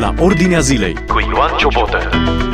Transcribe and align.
la 0.00 0.14
Ordinea 0.18 0.60
Zilei 0.60 0.94
cu 0.94 1.20
Ioan 1.20 1.56
Ciobotă. 1.58 1.98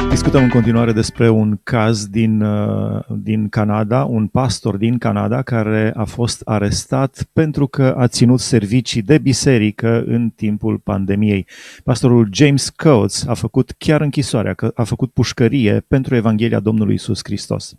Discutăm 0.08 0.42
în 0.42 0.48
continuare 0.48 0.92
despre 0.92 1.28
un 1.28 1.58
caz 1.62 2.06
din, 2.06 2.40
uh, 2.40 3.04
din 3.08 3.48
Canada, 3.48 4.04
un 4.04 4.26
pastor 4.26 4.76
din 4.76 4.98
Canada 4.98 5.42
care 5.42 5.92
a 5.96 6.04
fost 6.04 6.42
arestat 6.44 7.26
pentru 7.32 7.66
că 7.66 7.94
a 7.98 8.06
ținut 8.06 8.40
servicii 8.40 9.02
de 9.02 9.18
biserică 9.18 10.04
în 10.06 10.30
timpul 10.36 10.78
pandemiei. 10.78 11.46
Pastorul 11.84 12.28
James 12.32 12.70
Coates 12.70 13.26
a 13.26 13.34
făcut 13.34 13.74
chiar 13.78 14.00
închisoarea, 14.00 14.54
a 14.74 14.84
făcut 14.84 15.12
pușcărie 15.12 15.84
pentru 15.88 16.14
Evanghelia 16.14 16.60
Domnului 16.60 16.94
Isus 16.94 17.20
Hristos. 17.22 17.74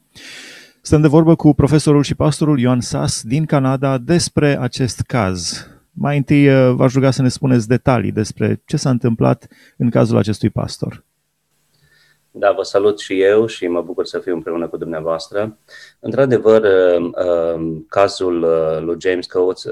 Stăm 0.81 1.01
de 1.01 1.07
vorbă 1.07 1.35
cu 1.35 1.53
profesorul 1.53 2.03
și 2.03 2.15
pastorul 2.15 2.59
Ioan 2.59 2.81
Sas 2.81 3.21
din 3.21 3.45
Canada 3.45 3.97
despre 3.97 4.59
acest 4.59 5.01
caz. 5.01 5.67
Mai 5.99 6.17
întâi 6.17 6.47
uh, 6.47 6.73
v-aș 6.75 6.93
ruga 6.93 7.11
să 7.11 7.21
ne 7.21 7.29
spuneți 7.29 7.67
detalii 7.67 8.11
despre 8.11 8.61
ce 8.65 8.77
s-a 8.77 8.89
întâmplat 8.89 9.47
în 9.77 9.89
cazul 9.89 10.17
acestui 10.17 10.49
pastor. 10.49 11.03
Da, 12.31 12.51
vă 12.51 12.63
salut 12.63 12.99
și 12.99 13.21
eu 13.21 13.45
și 13.45 13.67
mă 13.67 13.81
bucur 13.81 14.05
să 14.05 14.19
fiu 14.19 14.33
împreună 14.33 14.67
cu 14.67 14.77
dumneavoastră. 14.77 15.57
Într-adevăr, 15.99 16.61
uh, 16.63 17.09
uh, 17.25 17.77
cazul 17.89 18.39
lui 18.85 18.97
James 18.99 19.25
Coates 19.25 19.65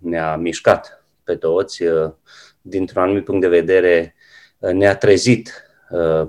ne-a 0.00 0.36
mișcat 0.36 1.04
pe 1.24 1.34
toți. 1.34 1.82
Dintr-un 2.60 3.02
anumit 3.02 3.24
punct 3.24 3.40
de 3.40 3.48
vedere, 3.48 4.14
ne-a 4.58 4.96
trezit 4.96 5.52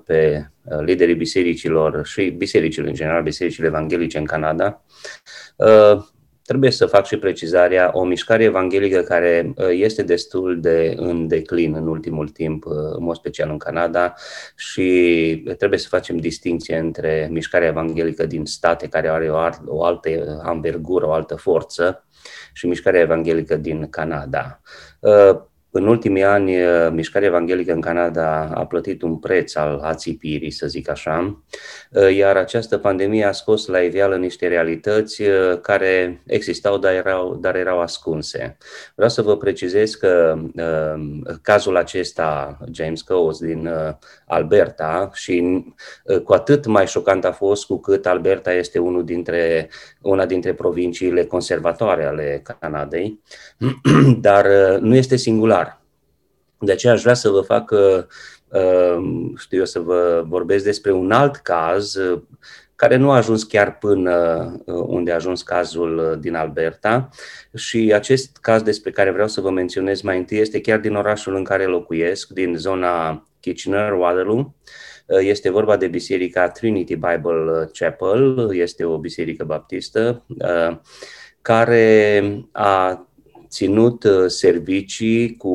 pe 0.05 0.47
liderii 0.79 1.15
bisericilor 1.15 2.05
și 2.05 2.29
bisericile 2.29 2.87
în 2.87 2.93
general, 2.93 3.23
bisericile 3.23 3.67
evanghelice 3.67 4.17
în 4.17 4.25
Canada, 4.25 4.83
Trebuie 6.45 6.71
să 6.71 6.85
fac 6.85 7.05
și 7.05 7.17
precizarea, 7.17 7.91
o 7.93 8.03
mișcare 8.03 8.43
evanghelică 8.43 9.01
care 9.01 9.53
uh, 9.55 9.67
este 9.69 10.03
destul 10.03 10.61
de 10.61 10.93
în 10.97 11.27
declin 11.27 11.75
în 11.75 11.87
ultimul 11.87 12.27
timp, 12.29 12.65
uh, 12.65 12.73
în 12.73 13.03
mod 13.03 13.15
special 13.15 13.49
în 13.49 13.57
Canada, 13.57 14.13
și 14.55 15.43
trebuie 15.57 15.79
să 15.79 15.87
facem 15.87 16.17
distinție 16.17 16.77
între 16.77 17.27
mișcarea 17.31 17.67
evanghelică 17.67 18.25
din 18.25 18.45
state 18.45 18.87
care 18.87 19.09
are 19.09 19.29
o, 19.29 19.37
o 19.65 19.83
altă 19.83 20.41
ambergură, 20.43 21.07
o 21.07 21.11
altă 21.11 21.35
forță, 21.35 22.05
și 22.53 22.67
mișcarea 22.67 23.01
evanghelică 23.01 23.55
din 23.55 23.89
Canada. 23.89 24.61
Uh, 25.73 25.83
în 25.83 25.87
ultimii 25.87 26.23
ani, 26.23 26.55
eh, 26.55 26.87
mișcarea 26.91 27.27
evanghelică 27.27 27.73
în 27.73 27.81
Canada 27.81 28.51
a 28.53 28.65
plătit 28.65 29.01
un 29.01 29.17
preț 29.17 29.55
al 29.55 29.79
ațipirii, 29.83 30.51
să 30.51 30.67
zic 30.67 30.89
așa, 30.89 31.43
eh, 31.91 32.15
iar 32.15 32.37
această 32.37 32.77
pandemie 32.77 33.25
a 33.25 33.31
scos 33.31 33.67
la 33.67 33.79
iveală 33.79 34.15
niște 34.15 34.47
realități 34.47 35.21
eh, 35.21 35.59
care 35.61 36.21
existau, 36.25 36.77
dar 36.77 36.93
erau, 36.93 37.35
dar 37.41 37.55
erau 37.55 37.79
ascunse. 37.79 38.57
Vreau 38.95 39.09
să 39.09 39.21
vă 39.21 39.37
precizez 39.37 39.93
că 39.93 40.37
cazul 41.41 41.77
acesta, 41.77 42.57
James 42.71 43.01
Coates 43.01 43.39
din 43.39 43.69
Alberta, 44.27 45.09
și 45.13 45.65
cu 46.23 46.33
atât 46.33 46.65
mai 46.65 46.87
șocant 46.87 47.25
a 47.25 47.31
fost 47.31 47.65
cu 47.65 47.79
cât 47.79 48.05
Alberta 48.05 48.53
este 48.53 48.79
unul 48.79 49.05
dintre, 49.05 49.69
una 50.01 50.25
dintre 50.25 50.53
provinciile 50.53 51.25
conservatoare 51.25 52.05
ale 52.05 52.43
Canadei, 52.59 53.19
dar 54.27 54.47
nu 54.79 54.95
este 54.95 55.15
singular 55.15 55.62
de 56.65 56.71
aceea 56.71 56.93
aș 56.93 57.01
vrea 57.01 57.13
să 57.13 57.29
vă 57.29 57.41
fac, 57.41 57.71
uh, 57.71 58.03
uh, 58.47 59.31
știu 59.37 59.57
eu, 59.57 59.65
să 59.65 59.79
vă 59.79 60.23
vorbesc 60.27 60.63
despre 60.63 60.91
un 60.91 61.11
alt 61.11 61.35
caz 61.35 61.95
uh, 61.95 62.21
care 62.75 62.95
nu 62.95 63.11
a 63.11 63.15
ajuns 63.15 63.43
chiar 63.43 63.77
până 63.77 64.55
unde 64.65 65.11
a 65.11 65.15
ajuns 65.15 65.41
cazul 65.41 66.17
din 66.21 66.35
Alberta 66.35 67.09
și 67.55 67.91
acest 67.95 68.37
caz 68.41 68.61
despre 68.61 68.91
care 68.91 69.11
vreau 69.11 69.27
să 69.27 69.41
vă 69.41 69.49
menționez 69.49 70.01
mai 70.01 70.17
întâi 70.17 70.37
este 70.37 70.61
chiar 70.61 70.79
din 70.79 70.95
orașul 70.95 71.35
în 71.35 71.43
care 71.43 71.65
locuiesc, 71.65 72.29
din 72.29 72.55
zona 72.57 73.27
Kitchener-Waterloo. 73.39 74.55
Este 75.07 75.49
vorba 75.49 75.77
de 75.77 75.87
biserica 75.87 76.49
Trinity 76.49 76.95
Bible 76.95 77.69
Chapel, 77.73 78.49
este 78.53 78.83
o 78.83 78.97
biserică 78.97 79.43
baptistă 79.43 80.23
care 81.41 82.23
a 82.51 83.07
ținut 83.53 84.03
uh, 84.03 84.25
servicii 84.27 85.35
cu 85.37 85.49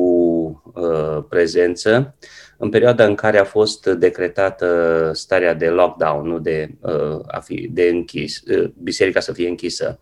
uh, 0.75 0.98
prezență 1.29 2.15
în 2.57 2.69
perioada 2.69 3.05
în 3.05 3.15
care 3.15 3.37
a 3.37 3.43
fost 3.43 3.85
decretată 3.85 5.11
starea 5.13 5.53
de 5.53 5.67
lockdown, 5.67 6.27
nu 6.27 6.39
de 6.39 6.69
uh, 6.79 7.19
a 7.27 7.39
fi 7.39 7.67
de 7.71 7.83
închis, 7.83 8.43
biserica 8.77 9.19
să 9.19 9.33
fie 9.33 9.47
închisă. 9.47 9.99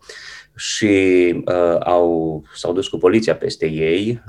Și 0.56 1.34
au, 1.80 2.42
s-au 2.54 2.72
dus 2.72 2.88
cu 2.88 2.98
poliția 2.98 3.36
peste 3.36 3.66
ei, 3.66 4.22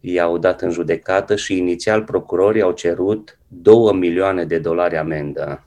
i-au 0.00 0.38
dat 0.38 0.62
în 0.62 0.70
judecată 0.70 1.36
și 1.36 1.56
inițial 1.56 2.02
procurorii 2.02 2.62
au 2.62 2.72
cerut 2.72 3.38
2 3.48 3.92
milioane 3.92 4.44
de 4.44 4.58
dolari 4.58 4.96
amendă 4.96 5.64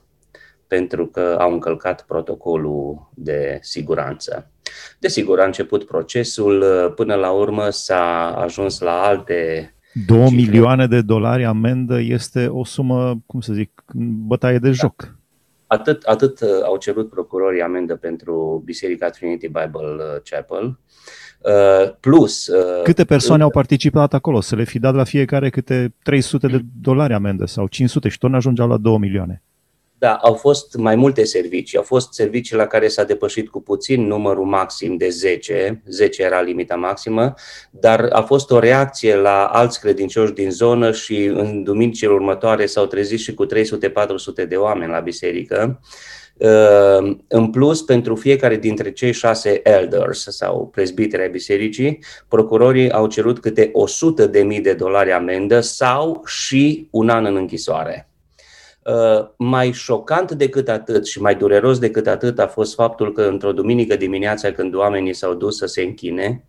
pentru 0.66 1.06
că 1.06 1.36
au 1.40 1.52
încălcat 1.52 2.04
protocolul 2.06 3.10
de 3.14 3.58
siguranță. 3.62 4.50
Desigur, 4.98 5.40
a 5.40 5.44
început 5.44 5.84
procesul, 5.84 6.64
până 6.96 7.14
la 7.14 7.30
urmă 7.30 7.70
s-a 7.70 8.34
ajuns 8.36 8.80
la 8.80 9.02
alte 9.02 9.73
2 10.06 10.18
cifre. 10.18 10.36
milioane 10.36 10.86
de 10.86 11.02
dolari 11.02 11.44
amendă 11.44 12.00
este 12.00 12.46
o 12.46 12.64
sumă, 12.64 13.22
cum 13.26 13.40
să 13.40 13.52
zic, 13.52 13.82
bătaie 14.26 14.58
de 14.58 14.70
joc. 14.70 15.18
Atât, 15.66 16.02
atât 16.02 16.40
uh, 16.40 16.48
au 16.64 16.76
cerut 16.76 17.10
procurorii 17.10 17.62
amendă 17.62 17.96
pentru 17.96 18.62
Biserica 18.64 19.10
Trinity 19.10 19.46
Bible 19.46 20.22
Chapel, 20.30 20.78
uh, 21.40 21.94
plus... 22.00 22.46
Uh, 22.46 22.82
câte 22.82 23.04
persoane 23.04 23.42
au 23.42 23.50
participat 23.50 24.14
acolo? 24.14 24.40
Să 24.40 24.56
le 24.56 24.64
fi 24.64 24.78
dat 24.78 24.94
la 24.94 25.04
fiecare 25.04 25.50
câte 25.50 25.94
300 26.02 26.46
de 26.46 26.60
dolari 26.80 27.12
amendă 27.12 27.46
sau 27.46 27.66
500 27.66 28.08
și 28.08 28.18
tot 28.18 28.30
ne 28.30 28.36
ajungeau 28.36 28.68
la 28.68 28.76
2 28.76 28.98
milioane. 28.98 29.43
Da, 30.04 30.14
au 30.14 30.34
fost 30.34 30.76
mai 30.76 30.96
multe 30.96 31.24
servicii. 31.24 31.78
Au 31.78 31.84
fost 31.84 32.12
servicii 32.12 32.56
la 32.56 32.66
care 32.66 32.88
s-a 32.88 33.04
depășit 33.04 33.48
cu 33.48 33.60
puțin 33.60 34.06
numărul 34.06 34.44
maxim 34.44 34.96
de 34.96 35.08
10, 35.08 35.82
10 35.86 36.22
era 36.22 36.40
limita 36.40 36.74
maximă, 36.74 37.34
dar 37.70 38.08
a 38.12 38.22
fost 38.22 38.50
o 38.50 38.58
reacție 38.58 39.16
la 39.16 39.44
alți 39.44 39.80
credincioși 39.80 40.32
din 40.32 40.50
zonă 40.50 40.92
și 40.92 41.24
în 41.24 41.62
duminicile 41.62 42.12
următoare 42.12 42.66
s-au 42.66 42.86
trezit 42.86 43.18
și 43.18 43.34
cu 43.34 43.46
300-400 43.46 43.50
de 44.48 44.56
oameni 44.56 44.90
la 44.90 44.98
biserică. 44.98 45.80
Uh, 46.36 47.16
în 47.28 47.50
plus, 47.50 47.82
pentru 47.82 48.14
fiecare 48.14 48.56
dintre 48.56 48.92
cei 48.92 49.12
șase 49.12 49.60
elders 49.62 50.26
sau 50.28 50.68
prezbiteri 50.72 51.22
ai 51.22 51.30
bisericii, 51.30 51.98
procurorii 52.28 52.90
au 52.90 53.06
cerut 53.06 53.40
câte 53.40 53.70
100 53.72 54.26
de 54.26 54.42
mii 54.42 54.60
de 54.60 54.72
dolari 54.72 55.12
amendă 55.12 55.60
sau 55.60 56.22
și 56.26 56.88
un 56.90 57.08
an 57.08 57.24
în 57.24 57.36
închisoare. 57.36 58.08
Uh, 58.84 59.26
mai 59.36 59.72
șocant 59.72 60.32
decât 60.32 60.68
atât 60.68 61.06
și 61.06 61.20
mai 61.20 61.34
dureros 61.34 61.78
decât 61.78 62.06
atât 62.06 62.38
a 62.38 62.46
fost 62.46 62.74
faptul 62.74 63.12
că 63.12 63.22
într-o 63.22 63.52
duminică 63.52 63.96
dimineața 63.96 64.50
când 64.52 64.74
oamenii 64.74 65.14
s-au 65.14 65.34
dus 65.34 65.56
să 65.56 65.66
se 65.66 65.82
închine, 65.82 66.44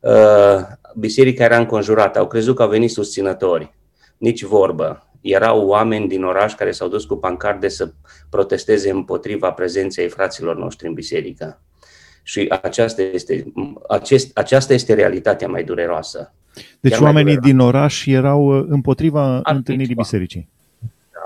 uh, 0.00 0.58
biserica 0.96 1.44
era 1.44 1.58
înconjurată, 1.58 2.18
au 2.18 2.26
crezut 2.26 2.56
că 2.56 2.62
au 2.62 2.68
venit 2.68 2.90
susținători. 2.90 3.74
Nici 4.18 4.42
vorbă. 4.42 5.06
Erau 5.20 5.66
oameni 5.66 6.08
din 6.08 6.24
oraș 6.24 6.54
care 6.54 6.70
s-au 6.70 6.88
dus 6.88 7.04
cu 7.04 7.16
pancarde 7.16 7.68
să 7.68 7.92
protesteze 8.30 8.90
împotriva 8.90 9.50
prezenței 9.50 10.08
fraților 10.08 10.56
noștri 10.56 10.86
în 10.86 10.94
biserică. 10.94 11.62
Și 12.22 12.54
aceasta 12.62 13.02
este, 13.02 13.52
acest, 13.88 14.38
aceasta 14.38 14.72
este 14.72 14.94
realitatea 14.94 15.48
mai 15.48 15.64
dureroasă. 15.64 16.34
Deci 16.80 16.98
oamenii 16.98 17.36
din 17.36 17.58
oraș 17.58 18.06
erau 18.06 18.58
uh, 18.58 18.64
împotriva 18.68 19.40
întâlnirii 19.44 19.94
bisericii 19.94 20.50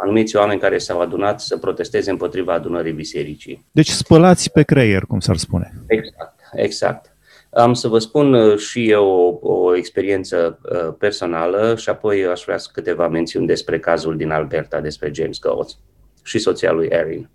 anumiți 0.07 0.37
oameni 0.37 0.61
care 0.61 0.79
s-au 0.79 1.01
adunat 1.01 1.41
să 1.41 1.57
protesteze 1.57 2.11
împotriva 2.11 2.53
adunării 2.53 2.93
bisericii. 2.93 3.67
Deci 3.73 3.89
spălați 3.89 4.53
pe 4.53 4.63
creier, 4.63 5.03
cum 5.03 5.21
s-ar 5.21 5.37
spune. 5.37 5.73
Exact, 5.87 6.41
exact. 6.53 7.17
Am 7.51 7.75
să 7.75 7.89
vă 7.89 7.99
spun 7.99 8.35
uh, 8.35 8.59
și 8.59 8.91
eu 8.91 9.05
o, 9.43 9.53
o 9.53 9.77
experiență 9.77 10.59
uh, 10.63 10.95
personală 10.99 11.75
și 11.77 11.89
apoi 11.89 12.27
aș 12.27 12.43
vrea 12.45 12.57
câteva 12.73 13.09
mențiuni 13.09 13.47
despre 13.47 13.79
cazul 13.79 14.17
din 14.17 14.31
Alberta, 14.31 14.81
despre 14.81 15.11
James 15.15 15.39
Coates 15.39 15.79
și 16.23 16.39
soția 16.39 16.73
lui 16.73 16.89
Erin. 16.91 17.31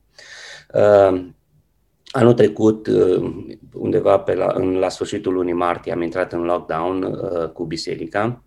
Uh, 2.13 2.21
Anul 2.21 2.33
trecut, 2.33 2.87
uh, 2.87 3.33
undeva 3.73 4.17
pe 4.17 4.33
la, 4.33 4.53
în, 4.55 4.71
la 4.71 4.89
sfârșitul 4.89 5.33
lunii 5.33 5.53
martie, 5.53 5.91
am 5.91 6.01
intrat 6.01 6.33
în 6.33 6.41
lockdown 6.41 7.03
uh, 7.03 7.49
cu 7.49 7.65
biserica 7.65 8.43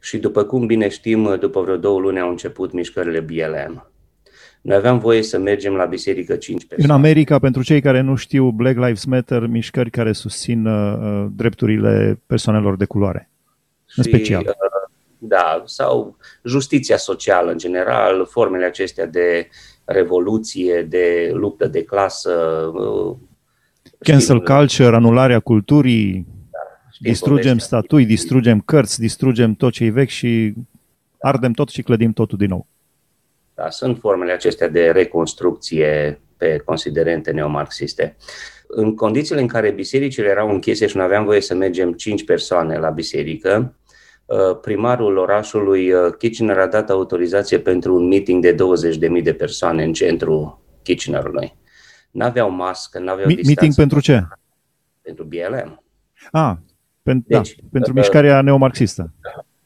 și 0.00 0.18
după 0.18 0.44
cum 0.44 0.66
bine 0.66 0.88
știm, 0.88 1.24
uh, 1.24 1.38
după 1.38 1.60
vreo 1.60 1.76
două 1.76 2.00
luni 2.00 2.20
au 2.20 2.28
început 2.28 2.72
mișcările 2.72 3.20
BLM. 3.20 3.90
Noi 4.60 4.76
aveam 4.76 4.98
voie 4.98 5.22
să 5.22 5.38
mergem 5.38 5.72
la 5.72 5.84
biserică 5.84 6.36
5 6.36 6.66
persoane. 6.66 6.92
În 6.92 6.98
America, 6.98 7.38
pentru 7.38 7.62
cei 7.62 7.80
care 7.80 8.00
nu 8.00 8.14
știu, 8.14 8.50
Black 8.50 8.76
Lives 8.76 9.04
Matter, 9.04 9.46
mișcări 9.46 9.90
care 9.90 10.12
susțin 10.12 10.66
uh, 10.66 11.26
drepturile 11.36 12.22
persoanelor 12.26 12.76
de 12.76 12.84
culoare, 12.84 13.30
și, 13.86 13.98
în 13.98 14.04
special. 14.04 14.42
Uh, 14.42 14.88
da, 15.18 15.62
sau 15.64 16.16
justiția 16.44 16.96
socială 16.96 17.50
în 17.50 17.58
general, 17.58 18.26
formele 18.26 18.64
acestea 18.64 19.06
de 19.06 19.48
revoluție, 19.88 20.82
de 20.82 21.30
luptă 21.32 21.66
de 21.66 21.84
clasă. 21.84 22.32
Uh, 22.74 23.16
Cancel 23.98 24.42
culture, 24.42 24.96
anularea 24.96 25.40
culturii, 25.40 26.26
da, 26.50 26.58
distrugem 27.00 27.42
povestea. 27.42 27.78
statui, 27.78 28.06
distrugem 28.06 28.60
cărți, 28.60 29.00
distrugem 29.00 29.54
tot 29.54 29.72
ce 29.72 29.84
e 29.84 29.90
vechi 29.90 30.08
și 30.08 30.54
ardem 31.20 31.52
tot 31.52 31.68
și 31.68 31.82
clădim 31.82 32.12
totul 32.12 32.38
din 32.38 32.48
nou. 32.48 32.66
Da, 33.54 33.70
sunt 33.70 33.98
formele 33.98 34.32
acestea 34.32 34.68
de 34.68 34.90
reconstrucție 34.90 36.20
pe 36.36 36.62
considerente 36.64 37.30
neomarxiste. 37.30 38.16
În 38.66 38.94
condițiile 38.94 39.40
în 39.40 39.46
care 39.46 39.70
bisericile 39.70 40.28
erau 40.28 40.50
închise 40.50 40.86
și 40.86 40.96
nu 40.96 41.02
aveam 41.02 41.24
voie 41.24 41.40
să 41.40 41.54
mergem 41.54 41.92
5 41.92 42.24
persoane 42.24 42.78
la 42.78 42.90
biserică, 42.90 43.74
uh, 43.74 43.77
primarul 44.60 45.16
orașului 45.16 45.92
uh, 45.92 46.14
Kitchener 46.18 46.58
a 46.58 46.66
dat 46.66 46.90
autorizație 46.90 47.58
pentru 47.58 47.94
un 47.94 48.06
meeting 48.06 48.42
de 48.42 48.54
20.000 48.54 49.22
de 49.22 49.32
persoane 49.32 49.84
în 49.84 49.92
centrul 49.92 50.60
Kitchenerului. 50.82 51.56
N-aveau 52.10 52.50
mască, 52.50 52.98
n-aveau 52.98 53.26
Mi- 53.26 53.34
distanță. 53.34 53.60
Meeting 53.60 53.74
pentru 53.74 54.00
ce? 54.00 54.22
Pentru 55.02 55.24
BLM. 55.24 55.82
Ah, 56.30 56.54
pen- 57.02 57.24
da, 57.26 57.38
deci, 57.38 57.56
da, 57.56 57.66
pentru 57.72 57.92
uh, 57.92 57.98
mișcarea 57.98 58.40
neomarxistă. 58.40 59.12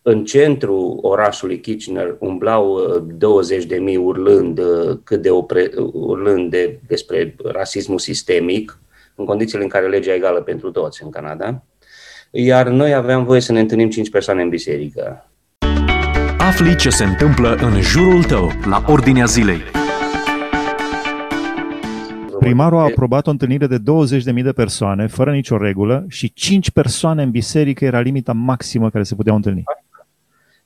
În 0.02 0.24
centrul 0.24 0.98
orașului 1.02 1.60
Kitchener 1.60 2.16
umblau 2.18 2.98
20 3.16 3.64
de 3.64 3.76
mii 3.76 3.96
urlând, 3.96 4.60
cât 5.04 5.22
de 5.22 5.30
opre, 5.30 5.70
urlând 5.92 6.50
de, 6.50 6.80
despre 6.86 7.36
rasismul 7.44 7.98
sistemic, 7.98 8.78
în 9.14 9.24
condițiile 9.24 9.62
în 9.62 9.68
care 9.68 9.88
legea 9.88 10.14
egală 10.14 10.42
pentru 10.42 10.70
toți 10.70 11.02
în 11.02 11.10
Canada, 11.10 11.62
iar 12.34 12.68
noi 12.68 12.94
aveam 12.94 13.24
voie 13.24 13.40
să 13.40 13.52
ne 13.52 13.60
întâlnim 13.60 13.90
5 13.90 14.10
persoane 14.10 14.42
în 14.42 14.48
biserică. 14.48 15.30
Afli 16.38 16.76
ce 16.76 16.90
se 16.90 17.04
întâmplă 17.04 17.54
în 17.54 17.80
jurul 17.80 18.24
tău, 18.24 18.50
la 18.68 18.84
Ordinea 18.86 19.24
Zilei. 19.24 19.60
Primarul 22.38 22.78
a 22.78 22.82
aprobat 22.82 23.26
o 23.26 23.30
întâlnire 23.30 23.66
de 23.66 23.78
20.000 23.78 24.42
de 24.42 24.52
persoane, 24.52 25.06
fără 25.06 25.32
nicio 25.32 25.56
regulă, 25.56 26.04
și 26.08 26.32
5 26.32 26.70
persoane 26.70 27.22
în 27.22 27.30
biserică 27.30 27.84
era 27.84 28.00
limita 28.00 28.32
maximă 28.32 28.90
care 28.90 29.04
se 29.04 29.14
puteau 29.14 29.36
întâlni. 29.36 29.62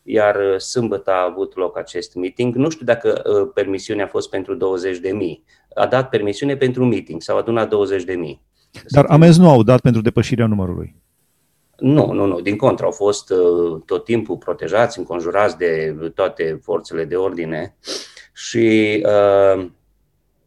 Iar 0.03 0.37
sâmbătă 0.59 1.11
a 1.11 1.29
avut 1.31 1.57
loc 1.57 1.79
acest 1.79 2.15
meeting. 2.15 2.55
Nu 2.55 2.71
știu 2.71 2.87
dacă 2.87 3.23
uh, 3.25 3.51
permisiunea 3.55 4.05
a 4.05 4.09
fost 4.09 4.31
pentru 4.31 4.57
20.000 4.57 4.61
a 5.75 5.87
dat 5.87 6.09
permisiune 6.09 6.57
pentru 6.57 6.83
un 6.83 6.89
meeting, 6.89 7.23
s-au 7.23 7.39
adunat 7.39 7.69
20 7.69 8.05
de 8.05 8.13
mii. 8.13 8.43
Dar 8.89 9.05
amenzi 9.09 9.41
nu 9.41 9.51
au 9.51 9.63
dat 9.63 9.81
pentru 9.81 10.01
depășirea 10.01 10.47
numărului. 10.47 10.95
Nu, 11.77 12.13
nu, 12.13 12.25
nu. 12.25 12.41
Din 12.41 12.57
contră, 12.57 12.85
au 12.85 12.91
fost 12.91 13.31
uh, 13.31 13.83
tot 13.85 14.05
timpul 14.05 14.37
protejați, 14.37 14.99
înconjurați 14.99 15.57
de 15.59 15.97
toate 16.15 16.61
forțele 16.63 17.05
de 17.05 17.17
ordine 17.17 17.77
și 18.33 19.03
uh, 19.07 19.67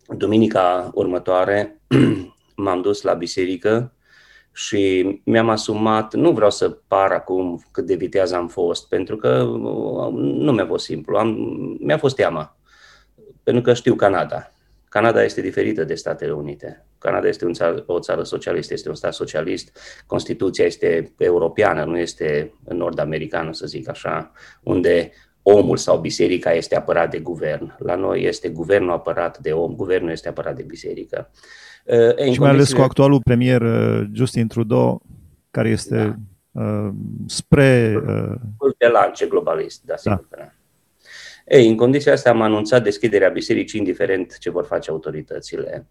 duminica 0.08 0.92
următoare 0.94 1.82
m-am 2.56 2.82
dus 2.82 3.02
la 3.02 3.14
biserică 3.14 3.94
și 4.52 5.22
mi-am 5.26 5.50
asumat, 5.50 6.14
nu 6.14 6.32
vreau 6.32 6.50
să 6.50 6.70
par 6.70 7.12
acum 7.12 7.64
cât 7.72 7.86
de 7.86 7.96
viteaz 7.96 8.32
am 8.32 8.48
fost, 8.48 8.88
pentru 8.88 9.16
că 9.16 9.42
uh, 9.42 10.14
nu 10.14 10.52
mi-a 10.52 10.66
fost 10.66 10.86
simplu, 10.86 11.18
am, 11.18 11.38
mi-a 11.80 11.98
fost 11.98 12.16
teamă, 12.16 12.58
pentru 13.44 13.62
că 13.62 13.74
știu 13.74 13.96
Canada 13.96 14.52
Canada 14.90 15.24
este 15.24 15.42
diferită 15.42 15.84
de 15.84 15.96
Statele 15.96 16.32
Unite. 16.32 16.86
Canada 17.00 17.28
este 17.28 17.46
un 17.46 17.54
țară, 17.54 17.84
o 17.86 18.00
țară 18.00 18.24
socialistă, 18.24 18.74
este 18.74 18.90
un 18.90 18.96
stat 18.96 19.14
socialist. 19.14 19.78
Constituția 20.06 20.66
este 20.66 21.14
europeană, 21.18 21.84
nu 21.84 21.98
este 21.98 22.54
nord-americană, 22.68 23.54
să 23.54 23.68
zic 23.68 23.90
așa, 23.90 24.32
unde 24.64 25.12
omul 25.42 25.78
sau 25.78 26.00
biserica 26.00 26.52
este 26.52 26.76
apărat 26.76 27.12
de 27.12 27.20
guvern. 27.20 27.76
La 27.78 27.96
noi 27.96 28.24
este 28.24 28.50
guvernul 28.50 28.92
apărat 28.92 29.38
de 29.38 29.52
om, 29.52 29.76
guvernul 29.76 30.12
este 30.12 30.28
apărat 30.28 30.56
de 30.56 30.64
biserică. 30.64 31.32
În 32.16 32.32
și 32.32 32.40
mai 32.40 32.50
ales 32.50 32.74
cu 32.74 32.82
actualul 32.82 33.22
premier 33.24 33.62
uh, 33.62 34.08
Justin 34.14 34.48
Trudeau, 34.48 35.02
care 35.52 35.70
este 35.70 36.20
da. 36.52 36.64
uh, 36.64 36.90
spre... 37.28 38.02
Uh... 38.08 38.72
De 38.78 38.88
lance 38.88 39.26
globalist, 39.26 39.84
da, 39.86 39.96
sigur 39.96 40.28
da. 40.30 40.38
da. 40.38 40.54
Ei, 41.50 41.68
în 41.68 41.76
condiția 41.76 42.14
asta 42.14 42.30
am 42.30 42.42
anunțat 42.42 42.84
deschiderea 42.84 43.30
bisericii 43.30 43.80
indiferent 43.80 44.38
ce 44.38 44.50
vor 44.50 44.66
face 44.66 44.92
autoritățile. 44.92 45.88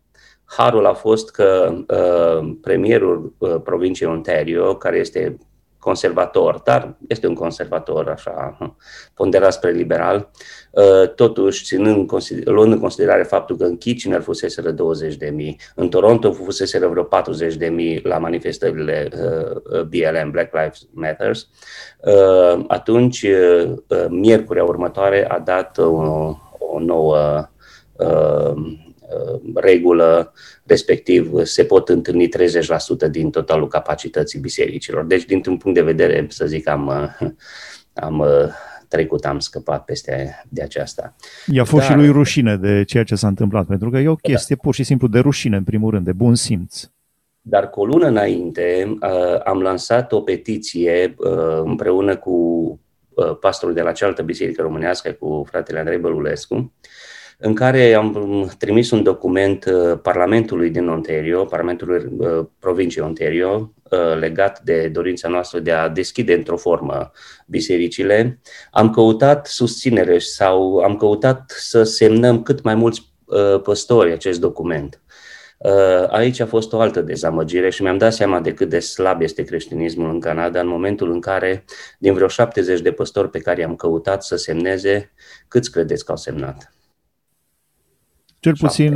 Harul 0.48 0.86
a 0.86 0.92
fost 0.92 1.30
că 1.30 1.74
uh, 1.88 2.54
premierul 2.60 3.34
uh, 3.38 3.56
provinciei 3.64 4.08
Ontario, 4.08 4.74
care 4.74 4.98
este 4.98 5.38
conservator, 5.78 6.60
dar 6.64 6.96
este 7.08 7.26
un 7.26 7.34
conservator 7.34 8.08
așa 8.08 8.56
ponderat 9.14 9.52
spre 9.52 9.70
liberal, 9.70 10.30
uh, 10.70 11.08
totuși 11.14 11.64
ținând, 11.64 12.10
luând 12.44 12.72
în 12.72 12.80
considerare 12.80 13.22
faptul 13.22 13.56
că 13.56 13.64
în 13.64 13.76
Kitchener 13.76 14.20
fuseseră 14.20 14.70
20 14.70 15.16
de 15.16 15.30
mii, 15.34 15.60
în 15.74 15.88
Toronto 15.88 16.32
fuseseră 16.32 16.88
vreo 16.88 17.02
40 17.02 17.54
de 17.54 17.66
mii 17.66 18.00
la 18.02 18.18
manifestările 18.18 19.08
uh, 19.12 19.82
BLM, 19.82 20.30
Black 20.30 20.54
Lives 20.54 20.86
Matters, 20.90 21.48
uh, 22.00 22.64
atunci, 22.68 23.26
miercurea 24.08 24.64
următoare, 24.64 25.28
a 25.30 25.38
dat 25.38 25.78
o, 25.78 26.36
o 26.58 26.78
nouă 26.78 27.48
Uh, 27.98 28.54
regulă, 29.54 30.32
respectiv 30.64 31.30
se 31.42 31.64
pot 31.64 31.88
întâlni 31.88 32.28
30% 32.28 33.10
din 33.10 33.30
totalul 33.30 33.68
capacității 33.68 34.40
bisericilor. 34.40 35.04
Deci, 35.04 35.24
dintr-un 35.24 35.56
punct 35.56 35.76
de 35.76 35.84
vedere, 35.84 36.26
să 36.28 36.46
zic, 36.46 36.68
am, 36.68 36.86
uh, 37.20 37.28
am 37.92 38.18
uh, 38.18 38.26
trecut, 38.88 39.24
am 39.24 39.38
scăpat 39.38 39.84
peste 39.84 40.42
de 40.48 40.62
aceasta. 40.62 41.16
I-a 41.46 41.64
fost 41.64 41.86
Dar, 41.86 41.90
și 41.90 41.96
lui 41.96 42.10
rușine 42.10 42.56
de 42.56 42.84
ceea 42.84 43.04
ce 43.04 43.14
s-a 43.14 43.28
întâmplat, 43.28 43.66
pentru 43.66 43.90
că 43.90 43.98
e 43.98 44.08
o 44.08 44.18
da. 44.22 44.32
chestie 44.32 44.54
da. 44.54 44.62
pur 44.62 44.74
și 44.74 44.82
simplu 44.82 45.06
de 45.06 45.18
rușine, 45.18 45.56
în 45.56 45.64
primul 45.64 45.90
rând, 45.90 46.04
de 46.04 46.12
bun 46.12 46.34
simț. 46.34 46.82
Dar 47.40 47.70
cu 47.70 47.80
o 47.80 47.84
lună 47.84 48.06
înainte 48.06 48.96
am 49.44 49.60
lansat 49.60 50.12
o 50.12 50.20
petiție 50.20 51.14
împreună 51.64 52.16
cu 52.16 52.80
pastorul 53.40 53.74
de 53.74 53.80
la 53.80 53.92
cealaltă 53.92 54.22
biserică 54.22 54.62
românească, 54.62 55.10
cu 55.12 55.44
fratele 55.48 55.78
Andrei 55.78 55.98
Bălulescu, 55.98 56.72
în 57.40 57.54
care 57.54 57.94
am 57.94 58.50
trimis 58.58 58.90
un 58.90 59.02
document 59.02 59.64
uh, 59.64 59.98
Parlamentului 60.02 60.70
din 60.70 60.88
Ontario, 60.88 61.44
Parlamentului 61.44 62.04
uh, 62.18 62.46
provinciei 62.58 63.04
Ontario, 63.04 63.72
uh, 63.90 64.18
legat 64.18 64.60
de 64.60 64.88
dorința 64.88 65.28
noastră 65.28 65.58
de 65.58 65.72
a 65.72 65.88
deschide 65.88 66.34
într-o 66.34 66.56
formă 66.56 67.10
bisericile. 67.46 68.40
Am 68.70 68.90
căutat 68.90 69.46
susținere 69.46 70.18
sau 70.18 70.78
am 70.78 70.96
căutat 70.96 71.52
să 71.56 71.82
semnăm 71.82 72.42
cât 72.42 72.62
mai 72.62 72.74
mulți 72.74 73.06
păstori 73.62 74.12
acest 74.12 74.40
document. 74.40 75.02
Aici 76.08 76.40
a 76.40 76.46
fost 76.46 76.72
o 76.72 76.80
altă 76.80 77.00
dezamăgire 77.00 77.70
și 77.70 77.82
mi-am 77.82 77.98
dat 77.98 78.12
seama 78.12 78.40
de 78.40 78.54
cât 78.54 78.68
de 78.68 78.78
slab 78.78 79.22
este 79.22 79.42
creștinismul 79.42 80.10
în 80.10 80.20
Canada 80.20 80.60
în 80.60 80.68
momentul 80.68 81.10
în 81.10 81.20
care, 81.20 81.64
din 81.98 82.14
vreo 82.14 82.28
70 82.28 82.80
de 82.80 82.92
păstori 82.92 83.30
pe 83.30 83.38
care 83.38 83.60
i-am 83.60 83.76
căutat 83.76 84.24
să 84.24 84.36
semneze, 84.36 85.12
câți 85.48 85.70
credeți 85.70 86.04
că 86.04 86.10
au 86.10 86.16
semnat? 86.16 86.77
Cel 88.40 88.56
puțin 88.56 88.92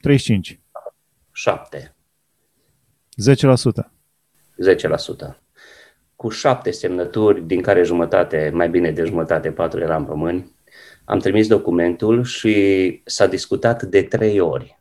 35. 0.00 0.60
7. 1.32 1.94
10%. 3.22 3.92
10%. 5.30 5.36
Cu 6.16 6.28
șapte 6.28 6.70
semnături, 6.70 7.46
din 7.46 7.62
care 7.62 7.82
jumătate, 7.82 8.50
mai 8.54 8.68
bine 8.68 8.90
de 8.90 9.04
jumătate, 9.04 9.50
patru 9.50 9.80
eram 9.80 10.06
români, 10.06 10.52
am 11.04 11.18
trimis 11.18 11.46
documentul 11.46 12.24
și 12.24 13.02
s-a 13.04 13.26
discutat 13.26 13.82
de 13.82 14.02
trei 14.02 14.40
ori 14.40 14.78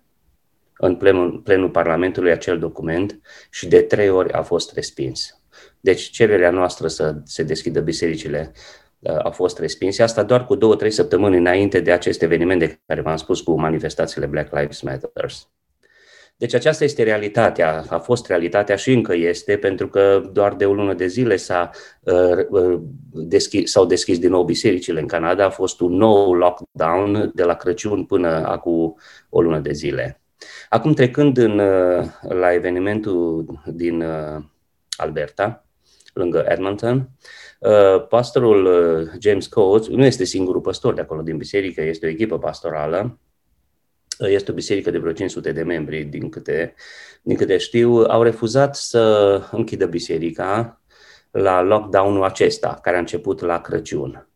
în 0.77 0.95
plenul, 0.95 1.39
plenul 1.39 1.69
Parlamentului 1.69 2.31
acel 2.31 2.59
document 2.59 3.19
și 3.49 3.67
de 3.67 3.81
trei 3.81 4.09
ori 4.09 4.31
a 4.31 4.41
fost 4.41 4.73
respins. 4.73 5.41
Deci 5.79 6.09
cererea 6.09 6.51
noastră 6.51 6.87
să 6.87 7.15
se 7.23 7.43
deschidă 7.43 7.79
bisericile 7.79 8.51
a 9.23 9.29
fost 9.29 9.59
respinse. 9.59 10.03
Asta 10.03 10.23
doar 10.23 10.45
cu 10.45 10.55
două, 10.55 10.75
trei 10.75 10.91
săptămâni 10.91 11.37
înainte 11.37 11.79
de 11.79 11.91
acest 11.91 12.21
eveniment 12.21 12.59
de 12.59 12.79
care 12.85 13.01
v-am 13.01 13.15
spus 13.15 13.41
cu 13.41 13.59
manifestațiile 13.59 14.25
Black 14.25 14.55
Lives 14.55 14.81
Matter. 14.81 15.31
Deci 16.37 16.53
aceasta 16.53 16.83
este 16.83 17.03
realitatea, 17.03 17.83
a 17.89 17.97
fost 17.97 18.27
realitatea 18.27 18.75
și 18.75 18.91
încă 18.91 19.15
este, 19.15 19.57
pentru 19.57 19.87
că 19.87 20.29
doar 20.31 20.53
de 20.53 20.65
o 20.65 20.73
lună 20.73 20.93
de 20.93 21.07
zile 21.07 21.35
s-a, 21.35 21.69
uh, 21.99 22.47
uh 22.49 22.79
deschis, 23.11 23.71
s-au 23.71 23.85
deschis 23.85 24.19
din 24.19 24.29
nou 24.29 24.43
bisericile 24.43 24.99
în 24.99 25.07
Canada, 25.07 25.45
a 25.45 25.49
fost 25.49 25.79
un 25.79 25.93
nou 25.93 26.33
lockdown 26.33 27.31
de 27.33 27.43
la 27.43 27.53
Crăciun 27.53 28.05
până 28.05 28.27
acum 28.27 28.97
o 29.29 29.41
lună 29.41 29.59
de 29.59 29.71
zile. 29.71 30.21
Acum 30.69 30.93
trecând 30.93 31.37
în, 31.37 31.59
uh, 31.59 32.05
la 32.21 32.53
evenimentul 32.53 33.45
din 33.65 34.01
uh, 34.01 34.43
Alberta, 34.97 35.65
lângă 36.13 36.45
Edmonton, 36.47 36.97
Uh, 36.97 37.42
pastorul 38.09 38.65
uh, 38.65 39.09
James 39.19 39.47
Coates 39.47 39.87
nu 39.87 40.05
este 40.05 40.23
singurul 40.23 40.61
pastor 40.61 40.93
de 40.93 41.01
acolo 41.01 41.21
din 41.21 41.37
biserică, 41.37 41.81
este 41.81 42.05
o 42.05 42.09
echipă 42.09 42.39
pastorală. 42.39 43.19
Uh, 44.19 44.29
este 44.29 44.51
o 44.51 44.53
biserică 44.53 44.91
de 44.91 44.97
vreo 44.97 45.11
500 45.11 45.51
de 45.51 45.63
membri, 45.63 46.03
din 46.03 46.29
câte, 46.29 46.73
din 47.21 47.35
câte 47.35 47.57
știu. 47.57 48.03
Au 48.03 48.23
refuzat 48.23 48.75
să 48.75 49.41
închidă 49.51 49.85
biserica 49.85 50.81
la 51.31 51.61
lockdown-ul 51.61 52.23
acesta, 52.23 52.79
care 52.81 52.95
a 52.95 52.99
început 52.99 53.41
la 53.41 53.61
Crăciun. 53.61 54.27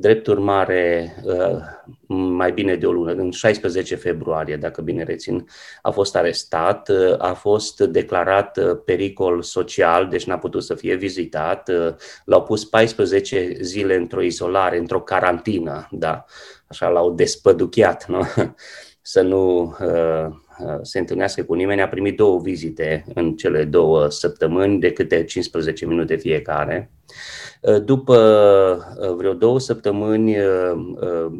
Drept 0.00 0.26
urmare, 0.26 1.14
uh, 1.24 1.58
mai 2.06 2.52
bine 2.52 2.74
de 2.76 2.86
o 2.86 2.92
lună, 2.92 3.12
în 3.12 3.30
16 3.30 3.94
februarie, 3.94 4.56
dacă 4.56 4.82
bine 4.82 5.02
rețin, 5.02 5.48
a 5.82 5.90
fost 5.90 6.16
arestat, 6.16 6.88
uh, 6.88 7.14
a 7.18 7.32
fost 7.32 7.80
declarat 7.80 8.56
uh, 8.56 8.78
pericol 8.84 9.42
social, 9.42 10.08
deci 10.08 10.26
n-a 10.26 10.38
putut 10.38 10.62
să 10.62 10.74
fie 10.74 10.94
vizitat, 10.94 11.70
l-au 12.24 12.42
pus 12.42 12.64
14 12.64 13.56
zile 13.60 13.94
într-o 13.94 14.22
izolare, 14.22 14.78
într-o 14.78 15.00
carantină, 15.00 15.88
da, 15.90 16.24
așa 16.66 16.88
l-au 16.88 17.10
despăduchiat, 17.10 18.06
nu? 18.06 18.22
să 19.00 19.20
nu 19.20 19.74
se 20.82 20.98
întâlnească 20.98 21.42
cu 21.42 21.54
nimeni. 21.54 21.82
A 21.82 21.88
primit 21.88 22.16
două 22.16 22.40
vizite 22.40 23.04
în 23.14 23.36
cele 23.36 23.64
două 23.64 24.08
săptămâni, 24.08 24.80
de 24.80 24.92
câte 24.92 25.24
15 25.24 25.86
minute 25.86 26.16
fiecare. 26.16 26.90
Uh, 27.60 27.82
după 27.84 28.16
uh, 29.00 29.14
vreo 29.16 29.34
două 29.34 29.60
săptămâni, 29.60 30.38
uh, 30.38 31.32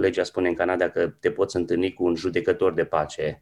legea 0.00 0.22
spune 0.22 0.48
în 0.48 0.54
Canada 0.54 0.88
că 0.88 1.12
te 1.20 1.30
poți 1.30 1.56
întâlni 1.56 1.92
cu 1.92 2.04
un 2.04 2.14
judecător 2.14 2.72
de 2.72 2.84
pace, 2.84 3.40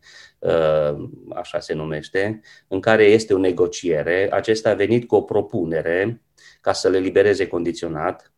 așa 1.35 1.59
se 1.59 1.75
numește, 1.75 2.41
în 2.69 2.81
care 2.81 3.05
este 3.05 3.35
o 3.35 3.39
negociere. 3.39 4.29
Acesta 4.33 4.71
a 4.71 4.75
venit 4.75 5.07
cu 5.07 5.15
o 5.15 5.23
propunere 5.23 6.23
ca 6.61 6.73
să 6.73 6.89
le 6.89 6.99
libereze 6.99 7.47
condiționat 7.47 8.33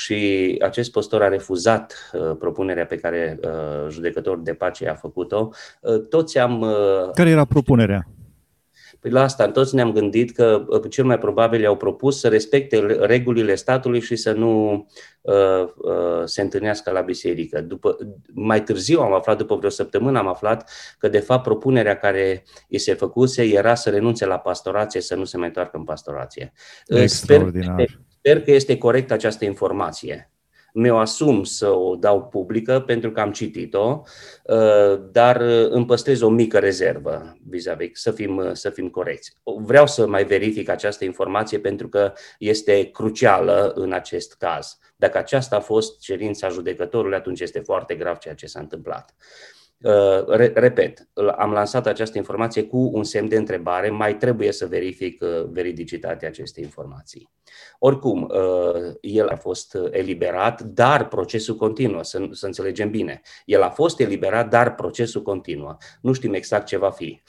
și 0.00 0.56
acest 0.62 0.90
păstor 0.92 1.22
a 1.22 1.28
refuzat 1.28 2.10
propunerea 2.38 2.86
pe 2.86 2.96
care 2.96 3.40
judecătorul 3.88 4.42
de 4.44 4.54
pace 4.54 4.88
a 4.88 4.94
făcut-o. 4.94 5.50
Toți 6.08 6.38
am... 6.38 6.66
Care 7.14 7.30
era 7.30 7.44
propunerea? 7.44 8.06
Păi 9.02 9.10
la 9.10 9.22
asta 9.22 9.48
toți 9.48 9.74
ne-am 9.74 9.92
gândit 9.92 10.34
că 10.34 10.64
uh, 10.68 10.82
cel 10.90 11.04
mai 11.04 11.18
probabil 11.18 11.66
au 11.66 11.76
propus 11.76 12.20
să 12.20 12.28
respecte 12.28 12.78
regulile 13.00 13.54
statului 13.54 14.00
și 14.00 14.16
să 14.16 14.32
nu 14.32 14.86
uh, 15.20 15.34
uh, 15.76 16.22
se 16.24 16.42
întâlnească 16.42 16.90
la 16.90 17.00
biserică. 17.00 17.60
După, 17.60 17.96
mai 18.34 18.62
târziu 18.62 19.00
am 19.00 19.12
aflat, 19.12 19.36
după 19.36 19.56
vreo 19.56 19.70
săptămână 19.70 20.18
am 20.18 20.28
aflat 20.28 20.70
că 20.98 21.08
de 21.08 21.18
fapt 21.18 21.42
propunerea 21.42 21.96
care 21.96 22.44
îi 22.68 22.78
se 22.78 22.94
făcuse 22.94 23.42
era 23.42 23.74
să 23.74 23.90
renunțe 23.90 24.26
la 24.26 24.38
pastorație, 24.38 25.00
să 25.00 25.14
nu 25.14 25.24
se 25.24 25.36
mai 25.36 25.46
întoarcă 25.46 25.76
în 25.76 25.84
pastorație. 25.84 26.52
Sper, 27.04 27.50
sper 28.22 28.42
că 28.42 28.50
este 28.50 28.78
corectă 28.78 29.12
această 29.12 29.44
informație 29.44 30.32
mi-o 30.72 30.98
asum 30.98 31.44
să 31.44 31.68
o 31.68 31.96
dau 31.96 32.22
publică 32.22 32.80
pentru 32.80 33.10
că 33.12 33.20
am 33.20 33.32
citit-o, 33.32 34.02
uh, 34.44 35.00
dar 35.10 35.40
uh, 35.40 35.70
îmi 35.70 35.86
păstrez 35.86 36.20
o 36.20 36.28
mică 36.28 36.58
rezervă 36.58 37.36
vis-a-vis, 37.48 38.00
să 38.00 38.10
fim, 38.10 38.36
uh, 38.36 38.50
să 38.52 38.70
fim 38.70 38.88
corecți. 38.88 39.32
Vreau 39.42 39.86
să 39.86 40.06
mai 40.06 40.24
verific 40.24 40.68
această 40.68 41.04
informație 41.04 41.58
pentru 41.58 41.88
că 41.88 42.12
este 42.38 42.90
crucială 42.90 43.72
în 43.74 43.92
acest 43.92 44.34
caz. 44.34 44.78
Dacă 44.96 45.18
aceasta 45.18 45.56
a 45.56 45.60
fost 45.60 46.00
cerința 46.00 46.48
judecătorului, 46.48 47.16
atunci 47.16 47.40
este 47.40 47.58
foarte 47.58 47.94
grav 47.94 48.18
ceea 48.18 48.34
ce 48.34 48.46
s-a 48.46 48.60
întâmplat. 48.60 49.14
Uh, 49.82 50.50
repet, 50.54 51.08
am 51.36 51.52
lansat 51.52 51.86
această 51.86 52.18
informație 52.18 52.62
cu 52.62 52.90
un 52.92 53.04
semn 53.04 53.28
de 53.28 53.36
întrebare, 53.36 53.90
mai 53.90 54.16
trebuie 54.16 54.52
să 54.52 54.66
verific 54.66 55.22
uh, 55.22 55.44
veridicitatea 55.50 56.28
acestei 56.28 56.64
informații. 56.64 57.30
Oricum, 57.78 58.22
uh, 58.22 58.92
el 59.00 59.28
a 59.28 59.36
fost 59.36 59.78
eliberat, 59.90 60.62
dar 60.62 61.08
procesul 61.08 61.56
continuă, 61.56 62.02
să, 62.02 62.28
să 62.30 62.46
înțelegem 62.46 62.90
bine. 62.90 63.20
El 63.44 63.62
a 63.62 63.68
fost 63.68 64.00
eliberat, 64.00 64.48
dar 64.48 64.74
procesul 64.74 65.22
continuă. 65.22 65.76
Nu 66.00 66.12
știm 66.12 66.34
exact 66.34 66.66
ce 66.66 66.78
va 66.78 66.90
fi. 66.90 67.22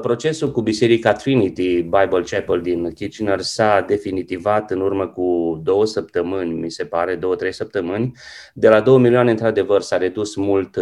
Procesul 0.00 0.50
cu 0.50 0.62
Biserica 0.62 1.12
Trinity 1.12 1.82
Bible 1.82 2.22
Chapel 2.30 2.60
din 2.60 2.92
Kitchener 2.92 3.40
s-a 3.40 3.84
definitivat 3.86 4.70
în 4.70 4.80
urmă 4.80 5.06
cu 5.06 5.60
două 5.62 5.86
săptămâni, 5.86 6.52
mi 6.52 6.70
se 6.70 6.84
pare, 6.84 7.14
două-trei 7.14 7.52
săptămâni. 7.52 8.12
De 8.54 8.68
la 8.68 8.80
două 8.80 8.98
milioane, 8.98 9.30
într-adevăr, 9.30 9.80
s-a 9.80 9.96
redus 9.96 10.36
mult 10.36 10.78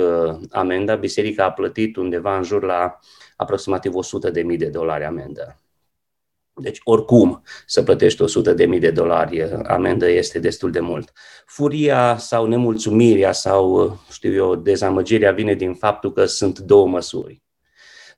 amenda 0.50 0.92
amenda, 0.93 1.01
biserica 1.01 1.45
a 1.45 1.53
plătit 1.53 1.97
undeva 1.97 2.37
în 2.37 2.43
jur 2.43 2.63
la 2.63 2.99
aproximativ 3.37 3.93
100.000 3.93 4.59
de 4.59 4.69
dolari 4.69 5.05
amendă. 5.05 5.57
Deci, 6.55 6.81
oricum, 6.85 7.43
să 7.67 7.83
plătești 7.83 8.23
100 8.23 8.53
de 8.53 8.65
mii 8.65 8.79
de 8.79 8.91
dolari 8.91 9.43
amendă 9.67 10.09
este 10.09 10.39
destul 10.39 10.71
de 10.71 10.81
mult. 10.81 11.13
Furia 11.47 12.17
sau 12.17 12.47
nemulțumirea 12.47 13.33
sau, 13.33 13.99
știu 14.11 14.33
eu, 14.33 14.55
dezamăgirea 14.55 15.33
vine 15.33 15.55
din 15.55 15.75
faptul 15.75 16.13
că 16.13 16.25
sunt 16.25 16.59
două 16.59 16.87
măsuri. 16.87 17.43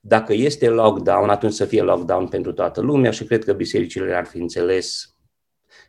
Dacă 0.01 0.33
este 0.33 0.69
lockdown, 0.69 1.29
atunci 1.29 1.53
să 1.53 1.65
fie 1.65 1.81
lockdown 1.81 2.27
pentru 2.27 2.53
toată 2.53 2.81
lumea 2.81 3.11
și 3.11 3.23
cred 3.23 3.43
că 3.43 3.53
bisericile 3.53 4.13
ar 4.13 4.25
fi 4.25 4.37
înțeles 4.37 5.14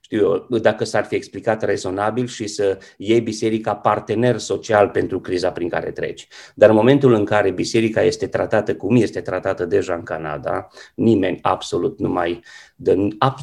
știu 0.06 0.46
eu, 0.50 0.58
dacă 0.58 0.84
s-ar 0.84 1.04
fi 1.04 1.14
explicat 1.14 1.62
rezonabil 1.62 2.26
și 2.26 2.46
să 2.46 2.78
iei 2.96 3.20
biserica 3.20 3.74
partener 3.74 4.38
social 4.38 4.88
pentru 4.88 5.20
criza 5.20 5.50
prin 5.50 5.68
care 5.68 5.90
treci. 5.90 6.28
Dar 6.54 6.68
în 6.68 6.74
momentul 6.74 7.12
în 7.12 7.24
care 7.24 7.50
biserica 7.50 8.02
este 8.02 8.26
tratată 8.26 8.74
cum 8.74 8.96
este 8.96 9.20
tratată 9.20 9.64
deja 9.64 9.94
în 9.94 10.02
Canada, 10.02 10.68
nimeni 10.94 11.38
absolut 11.42 11.98
nu 11.98 12.08
mai 12.08 12.42
dă 12.76 12.94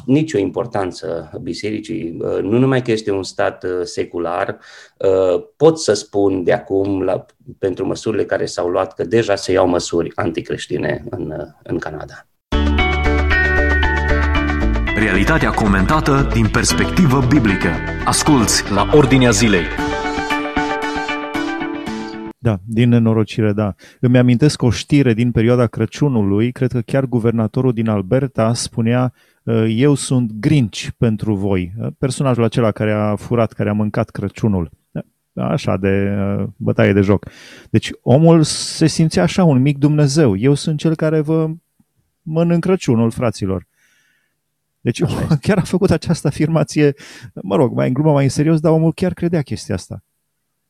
nicio 0.06 0.38
importanță 0.38 1.30
bisericii, 1.42 2.16
uh, 2.20 2.42
nu 2.42 2.58
numai 2.58 2.82
că 2.82 2.90
este 2.90 3.10
un 3.10 3.22
stat 3.22 3.64
uh, 3.64 3.80
secular, 3.82 4.58
uh, 4.98 5.44
pot 5.56 5.78
să 5.80 5.92
spun 5.92 6.44
de 6.44 6.52
acum 6.52 7.02
la, 7.02 7.26
pentru 7.58 7.86
măsurile 7.86 8.24
care 8.24 8.46
s-au 8.46 8.68
luat 8.68 8.94
că 8.94 9.04
deja 9.04 9.34
se 9.34 9.52
iau 9.52 9.66
măsuri 9.68 10.12
anticreștine 10.14 11.04
în, 11.10 11.34
în 11.62 11.78
Canada. 11.78 12.26
Realitatea 15.04 15.50
comentată 15.50 16.28
din 16.32 16.48
perspectivă 16.48 17.26
biblică. 17.28 17.68
Asculți 18.04 18.72
la 18.72 18.88
Ordinea 18.92 19.30
Zilei. 19.30 19.62
Da, 22.38 22.58
din 22.66 22.88
nenorocire, 22.88 23.52
da. 23.52 23.74
Îmi 24.00 24.18
amintesc 24.18 24.62
o 24.62 24.70
știre 24.70 25.14
din 25.14 25.30
perioada 25.30 25.66
Crăciunului, 25.66 26.52
cred 26.52 26.72
că 26.72 26.80
chiar 26.80 27.04
guvernatorul 27.04 27.72
din 27.72 27.88
Alberta 27.88 28.54
spunea 28.54 29.12
ă, 29.46 29.66
eu 29.66 29.94
sunt 29.94 30.32
grinci 30.32 30.90
pentru 30.98 31.34
voi, 31.34 31.72
ă, 31.80 31.90
personajul 31.98 32.44
acela 32.44 32.70
care 32.70 32.92
a 32.92 33.16
furat, 33.16 33.52
care 33.52 33.68
a 33.68 33.72
mâncat 33.72 34.10
Crăciunul. 34.10 34.70
Așa, 35.34 35.76
de 35.76 36.16
ă, 36.18 36.52
bătaie 36.56 36.92
de 36.92 37.00
joc. 37.00 37.26
Deci 37.70 37.90
omul 38.02 38.42
se 38.42 38.86
simțea 38.86 39.22
așa, 39.22 39.44
un 39.44 39.60
mic 39.60 39.78
Dumnezeu. 39.78 40.36
Eu 40.36 40.54
sunt 40.54 40.78
cel 40.78 40.94
care 40.94 41.20
vă 41.20 41.50
mănânc 42.22 42.62
Crăciunul, 42.64 43.10
fraților. 43.10 43.66
Deci 44.84 45.02
chiar 45.46 45.58
a 45.58 45.62
făcut 45.62 45.90
această 45.90 46.26
afirmație, 46.26 46.94
mă 47.42 47.56
rog, 47.56 47.72
mai 47.72 47.86
în 47.86 47.92
glumă, 47.92 48.12
mai 48.12 48.24
în 48.24 48.30
serios, 48.30 48.60
dar 48.60 48.72
omul 48.72 48.92
chiar 48.92 49.12
credea 49.12 49.42
chestia 49.42 49.74
asta. 49.74 50.04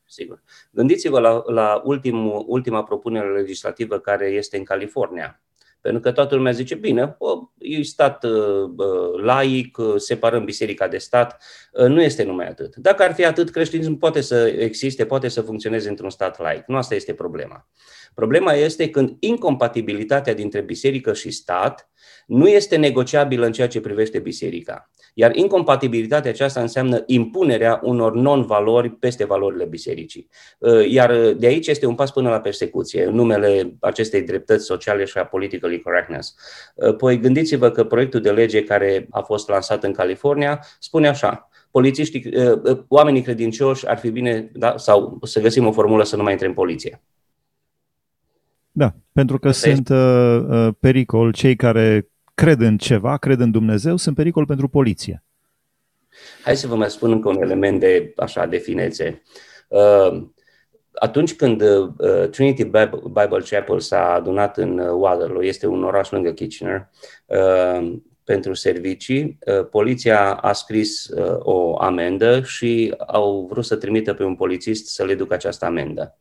Sigur. 0.05 0.43
Gândiți-vă 0.71 1.21
la, 1.21 1.43
la 1.47 1.81
ultimul, 1.85 2.45
ultima 2.47 2.83
propunere 2.83 3.33
legislativă 3.33 3.99
care 3.99 4.27
este 4.27 4.57
în 4.57 4.65
California. 4.65 5.43
Pentru 5.85 6.03
că 6.03 6.13
toată 6.13 6.35
lumea 6.35 6.53
zice, 6.53 6.75
bine, 6.75 7.17
e 7.59 7.83
stat 7.83 8.25
uh, 8.25 8.71
laic, 9.23 9.79
uh, 9.79 9.95
separăm 9.97 10.45
biserica 10.45 10.89
de 10.89 10.99
stat, 10.99 11.43
uh, 11.73 11.87
nu 11.87 12.03
este 12.03 12.23
numai 12.23 12.47
atât. 12.47 12.77
Dacă 12.77 13.03
ar 13.03 13.15
fi 13.15 13.25
atât, 13.25 13.51
creștinismul 13.51 13.97
poate 13.97 14.21
să 14.21 14.47
existe, 14.59 15.05
poate 15.05 15.29
să 15.29 15.41
funcționeze 15.41 15.89
într-un 15.89 16.11
stat 16.11 16.39
laic. 16.39 16.65
Nu 16.67 16.77
asta 16.77 16.95
este 16.95 17.15
problema. 17.15 17.69
Problema 18.15 18.53
este 18.53 18.91
când 18.91 19.17
incompatibilitatea 19.21 20.35
dintre 20.35 20.61
biserică 20.61 21.13
și 21.13 21.31
stat 21.31 21.91
nu 22.27 22.49
este 22.49 22.77
negociabilă 22.77 23.47
în 23.47 23.53
ceea 23.53 23.69
ce 23.69 23.81
privește 23.81 24.19
biserica. 24.19 24.91
Iar 25.17 25.37
incompatibilitatea 25.37 26.31
aceasta 26.31 26.61
înseamnă 26.61 27.03
impunerea 27.07 27.81
unor 27.83 28.15
non-valori 28.15 28.91
peste 28.91 29.25
valorile 29.25 29.65
bisericii. 29.65 30.29
Uh, 30.59 30.91
iar 30.91 31.33
de 31.33 31.47
aici 31.47 31.67
este 31.67 31.87
un 31.87 31.95
pas 31.95 32.11
până 32.11 32.29
la 32.29 32.41
persecuție, 32.41 33.05
în 33.05 33.15
numele 33.15 33.77
acestei 33.81 34.23
dreptăți 34.23 34.65
sociale 34.65 35.05
și 35.05 35.19
a 35.19 35.25
politically 35.25 35.81
correctness. 35.81 36.35
Uh, 36.75 36.97
păi 36.97 37.19
gândiți-vă 37.19 37.71
că 37.71 37.85
proiectul 37.85 38.21
de 38.21 38.31
lege 38.31 38.65
care 38.65 39.07
a 39.11 39.21
fost 39.21 39.49
lansat 39.49 39.85
în 39.85 39.93
California 39.93 40.65
spune 40.79 41.09
așa, 41.09 41.49
polițiștii, 41.71 42.33
uh, 42.37 42.79
oamenii 42.89 43.23
credincioși 43.23 43.89
ar 43.89 43.99
fi 43.99 44.11
bine, 44.11 44.51
da, 44.53 44.77
sau 44.77 45.19
să 45.23 45.41
găsim 45.41 45.67
o 45.67 45.73
formulă 45.73 46.05
să 46.05 46.17
nu 46.17 46.23
mai 46.23 46.33
intre 46.33 46.47
în 46.47 46.55
poliție. 46.55 47.03
Da, 48.77 48.95
pentru 49.13 49.39
că 49.39 49.49
Asta 49.49 49.71
sunt 49.71 49.89
uh, 49.89 50.75
pericol 50.81 51.33
cei 51.33 51.57
care 51.57 52.09
cred 52.35 52.61
în 52.61 52.77
ceva, 52.77 53.17
cred 53.17 53.41
în 53.41 53.51
Dumnezeu, 53.51 53.97
sunt 53.97 54.17
pericol 54.17 54.47
pentru 54.47 54.69
poliție. 54.69 55.25
Hai 56.43 56.57
să 56.57 56.67
vă 56.67 56.77
mai 56.77 56.91
spun 56.91 57.13
încă 57.13 57.29
un 57.29 57.43
element 57.43 57.81
de 57.81 58.13
așa 58.17 58.47
de 58.47 58.57
finețe. 58.57 59.23
Uh, 59.69 60.27
atunci 60.93 61.35
când 61.35 61.63
uh, 61.63 62.29
Trinity 62.31 62.65
Bible 62.65 63.43
Chapel 63.51 63.81
s-a 63.81 64.13
adunat 64.13 64.59
în 64.59 64.79
uh, 64.79 64.91
Waterloo, 64.97 65.45
este 65.45 65.67
un 65.67 65.85
oraș 65.85 66.11
lângă 66.11 66.33
Kitchener, 66.33 66.91
pentru 68.25 68.55
servicii, 68.55 69.39
poliția 69.71 70.33
a 70.33 70.53
scris 70.53 71.09
o 71.39 71.81
amendă 71.83 72.43
și 72.43 72.95
au 73.07 73.47
vrut 73.51 73.65
să 73.65 73.77
trimită 73.77 74.15
pe 74.15 74.25
un 74.25 74.35
polițist 74.35 74.87
să 74.87 75.05
le 75.05 75.15
ducă 75.15 75.35
această 75.35 75.65
amendă. 75.65 76.19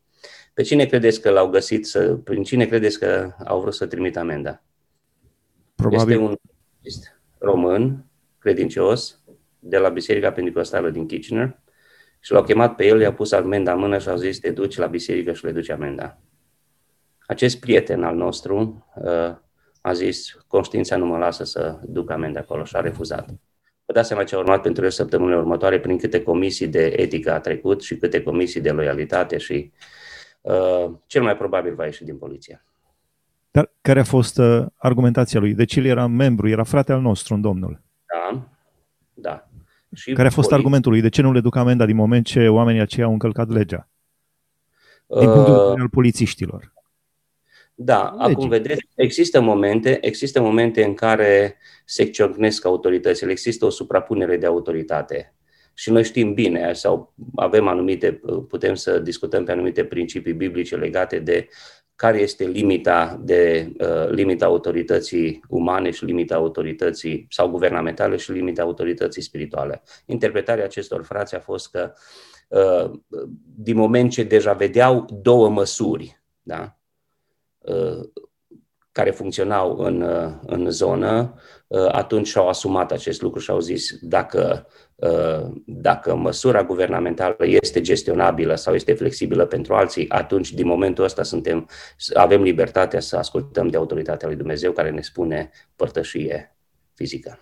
Pe 0.53 0.61
cine 0.61 0.85
credeți 0.85 1.21
că 1.21 1.29
l-au 1.29 1.47
găsit, 1.47 1.85
să, 1.85 2.17
prin 2.23 2.43
cine 2.43 2.65
credeți 2.65 2.99
că 2.99 3.31
au 3.45 3.59
vrut 3.59 3.73
să 3.73 3.85
trimită 3.85 4.19
amenda? 4.19 4.63
Probabil. 5.89 6.39
Este 6.81 7.17
un 7.39 7.49
român 7.49 8.05
credincios 8.39 9.19
de 9.59 9.77
la 9.77 9.89
Biserica 9.89 10.31
Pentecostală 10.31 10.89
din 10.89 11.05
Kitchener 11.05 11.59
Și 12.19 12.31
l-au 12.31 12.43
chemat 12.43 12.75
pe 12.75 12.85
el, 12.85 13.01
i-a 13.01 13.13
pus 13.13 13.31
amenda 13.31 13.73
în 13.73 13.79
mână 13.79 13.97
și 13.97 14.09
au 14.09 14.15
zis, 14.15 14.39
te 14.39 14.51
duci 14.51 14.77
la 14.77 14.87
biserică 14.87 15.33
și 15.33 15.45
le 15.45 15.51
duci 15.51 15.69
amenda. 15.69 16.17
Acest 17.27 17.59
prieten 17.59 18.03
al 18.03 18.15
nostru 18.15 18.85
uh, 18.95 19.35
a 19.81 19.93
zis, 19.93 20.37
conștiința 20.47 20.95
nu 20.95 21.05
mă 21.05 21.17
lasă 21.17 21.43
să 21.43 21.79
duc 21.83 22.11
amenda 22.11 22.39
acolo 22.39 22.63
și 22.63 22.75
a 22.75 22.79
refuzat. 22.79 23.29
Vă 23.85 23.93
dați 23.93 24.07
seama 24.07 24.23
ce 24.23 24.35
a 24.35 24.37
urmat 24.37 24.61
pentru 24.61 24.83
el 24.83 24.89
săptămânile 24.89 25.37
următoare, 25.37 25.79
prin 25.79 25.97
câte 25.97 26.23
comisii 26.23 26.67
de 26.67 26.85
etică 26.85 27.31
a 27.31 27.39
trecut 27.39 27.81
și 27.81 27.97
câte 27.97 28.23
comisii 28.23 28.61
de 28.61 28.71
loialitate 28.71 29.37
și 29.37 29.71
uh, 30.41 30.91
cel 31.05 31.23
mai 31.23 31.37
probabil 31.37 31.75
va 31.75 31.85
ieși 31.85 32.03
din 32.03 32.17
poliție. 32.17 32.63
Dar 33.53 33.71
care 33.81 33.99
a 33.99 34.03
fost 34.03 34.37
uh, 34.37 34.65
argumentația 34.75 35.39
lui? 35.39 35.53
Deci 35.53 35.75
el 35.75 35.85
era 35.85 36.07
membru, 36.07 36.49
era 36.49 36.63
frate 36.63 36.91
al 36.91 37.01
nostru 37.01 37.33
în 37.33 37.41
Domnul. 37.41 37.81
Da, 38.05 38.47
da. 39.13 39.47
Și 39.95 40.13
care 40.13 40.27
a 40.27 40.31
fost 40.31 40.47
poli... 40.47 40.59
argumentul 40.59 40.91
lui? 40.91 41.01
De 41.01 41.09
ce 41.09 41.21
nu 41.21 41.31
le 41.31 41.39
duc 41.39 41.55
amenda 41.55 41.85
din 41.85 41.95
moment 41.95 42.25
ce 42.25 42.47
oamenii 42.47 42.81
aceia 42.81 43.05
au 43.05 43.11
încălcat 43.11 43.49
legea? 43.49 43.89
Din 45.07 45.27
uh, 45.27 45.33
punctul 45.33 45.53
de 45.53 45.59
vedere 45.59 45.81
al 45.81 45.89
polițiștilor. 45.89 46.73
Da, 47.75 48.15
Legii. 48.17 48.33
acum 48.33 48.49
vedeți, 48.49 48.87
există 48.95 49.41
momente, 49.41 49.97
există 50.01 50.41
momente 50.41 50.83
în 50.83 50.93
care 50.93 51.57
se 51.85 52.03
ciocnesc 52.03 52.65
autoritățile, 52.65 53.31
există 53.31 53.65
o 53.65 53.69
suprapunere 53.69 54.37
de 54.37 54.45
autoritate. 54.45 55.35
Și 55.73 55.91
noi 55.91 56.03
știm 56.03 56.33
bine 56.33 56.73
sau 56.73 57.13
avem 57.35 57.67
anumite, 57.67 58.21
putem 58.47 58.75
să 58.75 58.99
discutăm 58.99 59.43
pe 59.43 59.51
anumite 59.51 59.85
principii 59.85 60.33
biblice 60.33 60.75
legate 60.75 61.19
de 61.19 61.47
care 61.95 62.19
este 62.19 62.45
limita, 62.45 63.19
de, 63.21 63.71
uh, 63.79 64.09
limita 64.09 64.45
autorității 64.45 65.43
umane 65.49 65.91
și 65.91 66.05
limita 66.05 66.35
autorității 66.35 67.27
sau 67.29 67.49
guvernamentale 67.49 68.15
și 68.15 68.31
limita 68.31 68.61
autorității 68.61 69.21
spirituale. 69.21 69.83
Interpretarea 70.05 70.63
acestor 70.63 71.03
frați 71.03 71.35
a 71.35 71.39
fost 71.39 71.69
că 71.71 71.93
uh, 72.47 72.91
din 73.55 73.75
moment 73.75 74.11
ce 74.11 74.23
deja 74.23 74.53
vedeau 74.53 75.05
două 75.21 75.49
măsuri, 75.49 76.21
da? 76.41 76.77
Uh, 77.57 78.09
care 78.93 79.11
funcționau 79.11 79.77
în, 79.77 80.01
uh, 80.01 80.31
în 80.45 80.69
zonă, 80.69 81.33
uh, 81.67 81.87
atunci 81.91 82.27
și-au 82.27 82.47
asumat 82.47 82.91
acest 82.91 83.21
lucru 83.21 83.39
și 83.39 83.49
au 83.49 83.59
zis 83.59 83.97
dacă, 84.01 84.67
dacă 85.65 86.15
măsura 86.15 86.63
guvernamentală 86.63 87.35
este 87.39 87.81
gestionabilă 87.81 88.55
sau 88.55 88.73
este 88.73 88.93
flexibilă 88.93 89.45
pentru 89.45 89.73
alții, 89.73 90.09
atunci 90.09 90.53
din 90.53 90.67
momentul 90.67 91.03
ăsta 91.03 91.23
suntem, 91.23 91.67
avem 92.13 92.41
libertatea 92.41 92.99
să 92.99 93.17
ascultăm 93.17 93.67
de 93.67 93.77
autoritatea 93.77 94.27
lui 94.27 94.37
Dumnezeu 94.37 94.71
care 94.71 94.89
ne 94.89 95.01
spune 95.01 95.49
părtășie 95.75 96.55
fizică. 96.93 97.39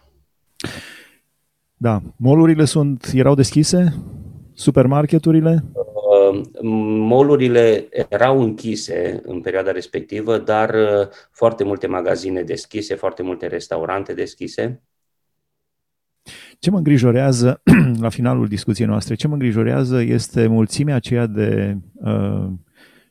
Da, 1.77 2.01
molurile 2.17 2.65
sunt, 2.65 3.10
erau 3.13 3.36
deschise? 3.36 3.93
Supermarketurile? 4.53 5.63
Molurile 6.61 7.88
erau 8.09 8.41
închise 8.41 9.21
în 9.23 9.41
perioada 9.41 9.71
respectivă, 9.71 10.38
dar 10.38 10.69
uh, 10.73 11.07
foarte 11.31 11.63
multe 11.63 11.88
magazine 11.88 12.43
deschise, 12.43 12.95
foarte 12.95 13.23
multe 13.23 13.47
restaurante 13.47 14.13
deschise. 14.13 14.81
Ce 16.59 16.69
mă 16.69 16.77
îngrijorează, 16.77 17.61
la 18.00 18.09
finalul 18.09 18.47
discuției 18.47 18.88
noastre, 18.88 19.15
ce 19.15 19.27
mă 19.27 19.33
îngrijorează 19.33 20.01
este 20.01 20.47
mulțimea 20.47 20.95
aceea 20.95 21.25
de 21.25 21.77
uh, 21.93 22.47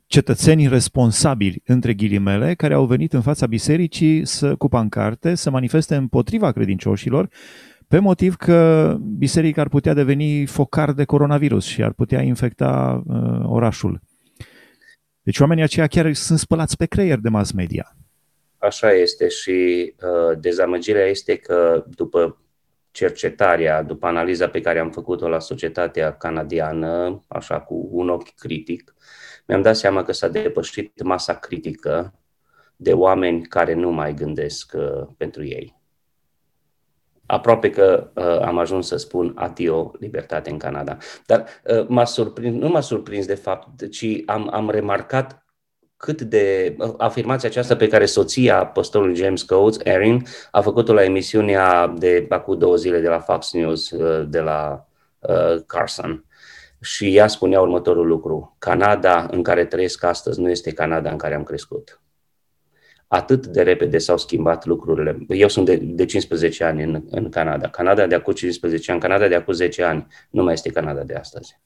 cetățeni 0.07 0.69
responsabili, 0.69 1.63
între 1.67 1.95
ghilimele, 1.95 2.55
care 2.55 2.75
au 2.75 2.85
venit 2.87 3.13
în 3.13 3.21
fața 3.21 3.47
bisericii 3.47 4.27
să, 4.27 4.55
cu 4.55 4.69
pancarte 4.69 5.35
să 5.35 5.51
manifeste 5.51 5.95
împotriva 5.95 6.53
credincioșilor 6.53 7.29
pe 7.91 7.99
motiv 7.99 8.37
că 8.37 8.97
biserica 9.01 9.61
ar 9.61 9.69
putea 9.69 9.95
deveni 9.95 10.47
focar 10.47 10.93
de 10.93 11.05
coronavirus 11.05 11.65
și 11.65 11.83
ar 11.83 11.93
putea 11.93 12.21
infecta 12.21 13.03
uh, 13.07 13.43
orașul. 13.45 14.01
Deci 15.23 15.39
oamenii 15.39 15.63
aceia 15.63 15.87
chiar 15.87 16.15
sunt 16.15 16.39
spălați 16.39 16.77
pe 16.77 16.87
creier 16.87 17.19
de 17.19 17.29
mass 17.29 17.53
media. 17.53 17.97
Așa 18.59 18.93
este 18.93 19.29
și 19.29 19.51
uh, 20.03 20.39
dezamăgirea 20.41 21.07
este 21.07 21.37
că 21.37 21.85
după 21.97 22.43
cercetarea, 22.91 23.83
după 23.83 24.07
analiza 24.07 24.49
pe 24.49 24.61
care 24.61 24.79
am 24.79 24.91
făcut-o 24.91 25.29
la 25.29 25.39
societatea 25.39 26.13
canadiană, 26.13 27.25
așa 27.29 27.61
cu 27.61 27.89
un 27.91 28.09
ochi 28.09 28.35
critic, 28.35 28.95
mi-am 29.47 29.63
dat 29.63 29.77
seama 29.77 30.03
că 30.03 30.13
s-a 30.13 30.29
depășit 30.29 31.03
masa 31.03 31.35
critică 31.35 32.15
de 32.77 32.93
oameni 32.93 33.43
care 33.43 33.75
nu 33.75 33.91
mai 33.91 34.15
gândesc 34.15 34.73
uh, 34.77 35.07
pentru 35.17 35.45
ei 35.45 35.80
aproape 37.31 37.71
că 37.71 38.11
uh, 38.15 38.41
am 38.41 38.59
ajuns 38.59 38.87
să 38.87 38.97
spun 38.97 39.33
adio 39.37 39.93
libertate 39.99 40.51
în 40.51 40.59
Canada. 40.59 40.97
Dar 41.27 41.45
uh, 41.65 41.87
m-a 41.87 42.05
surprins, 42.05 42.55
nu 42.55 42.69
m-a 42.69 42.81
surprins 42.81 43.27
de 43.27 43.35
fapt, 43.35 43.89
ci 43.91 44.07
am, 44.27 44.49
am 44.53 44.71
remarcat 44.71 45.45
cât 45.97 46.21
de 46.21 46.77
uh, 46.79 46.95
afirmația 46.97 47.49
aceasta 47.49 47.77
pe 47.77 47.89
care 47.89 48.07
soția 48.07 48.67
păstorului 48.67 49.17
James 49.17 49.43
Coates, 49.43 49.79
Erin, 49.83 50.27
a 50.51 50.61
făcut-o 50.61 50.93
la 50.93 51.05
emisiunea 51.05 51.87
de 51.87 52.27
acum 52.29 52.59
două 52.59 52.77
zile 52.77 53.01
de 53.01 53.09
la 53.09 53.19
Fox 53.19 53.53
News, 53.53 53.91
uh, 53.91 54.27
de 54.29 54.41
la 54.41 54.87
uh, 55.19 55.63
Carson. 55.67 56.25
Și 56.81 57.17
ea 57.17 57.27
spunea 57.27 57.61
următorul 57.61 58.07
lucru. 58.07 58.57
Canada 58.59 59.29
în 59.31 59.43
care 59.43 59.65
trăiesc 59.65 60.05
astăzi 60.05 60.41
nu 60.41 60.51
este 60.51 60.73
Canada 60.73 61.11
în 61.11 61.17
care 61.17 61.35
am 61.35 61.43
crescut 61.43 62.01
atât 63.13 63.47
de 63.47 63.63
repede 63.63 63.99
s-au 63.99 64.19
schimbat 64.19 64.67
lucrurile. 64.67 65.19
Eu 65.29 65.49
sunt 65.49 65.67
de, 65.67 65.77
de 65.77 66.05
15 66.05 66.65
ani 66.65 66.83
în, 66.83 67.03
în 67.11 67.29
Canada. 67.29 67.69
Canada 67.69 68.07
de 68.07 68.15
acum 68.15 68.33
15 68.33 68.91
ani, 68.91 69.01
Canada 69.01 69.29
de 69.29 69.35
acum 69.35 69.53
10 69.53 69.83
ani 69.83 70.07
nu 70.31 70.43
mai 70.43 70.53
este 70.53 70.71
Canada 70.71 71.03
de 71.03 71.15
astăzi. 71.15 71.61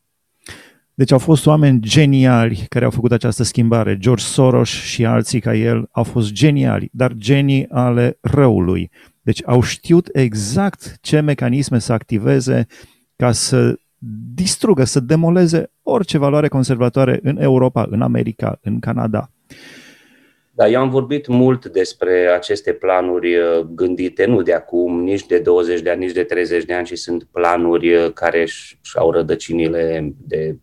Deci 0.95 1.13
au 1.13 1.19
fost 1.19 1.47
oameni 1.47 1.81
geniali 1.81 2.65
care 2.69 2.85
au 2.85 2.91
făcut 2.91 3.13
această 3.13 3.43
schimbare. 3.43 3.99
George 3.99 4.25
Soros 4.25 4.69
și 4.69 5.05
alții 5.05 5.41
ca 5.41 5.55
el 5.55 5.89
au 5.91 6.03
fost 6.03 6.33
geniali, 6.33 6.89
dar 6.93 7.13
genii 7.13 7.67
ale 7.69 8.19
răului. 8.21 8.91
Deci 9.23 9.43
au 9.47 9.63
știut 9.63 10.09
exact 10.13 10.97
ce 11.01 11.21
mecanisme 11.21 11.79
să 11.79 11.93
activeze 11.93 12.67
ca 13.17 13.33
să 13.33 13.75
distrugă, 14.35 14.85
să 14.85 15.01
demoleze 15.01 15.71
orice 15.83 16.19
valoare 16.19 16.49
conservatoare 16.49 17.19
în 17.23 17.41
Europa, 17.41 17.87
în 17.91 18.03
America, 18.03 18.59
în 18.63 18.79
Canada. 18.79 19.31
Da, 20.57 20.69
eu 20.69 20.81
am 20.81 20.91
vorbit 20.91 21.27
mult 21.27 21.67
despre 21.67 22.27
aceste 22.37 22.73
planuri 22.73 23.37
uh, 23.37 23.61
gândite 23.61 24.25
nu 24.25 24.43
de 24.43 24.53
acum, 24.53 25.03
nici 25.03 25.27
de 25.27 25.39
20 25.39 25.81
de 25.81 25.91
ani, 25.91 26.05
nici 26.05 26.15
de 26.15 26.23
30 26.23 26.65
de 26.65 26.75
ani, 26.75 26.87
ci 26.87 26.99
sunt 26.99 27.25
planuri 27.25 27.95
uh, 27.95 28.13
care 28.13 28.41
își 28.43 28.79
au 28.95 29.11
rădăcinile 29.11 30.15
de, 30.27 30.59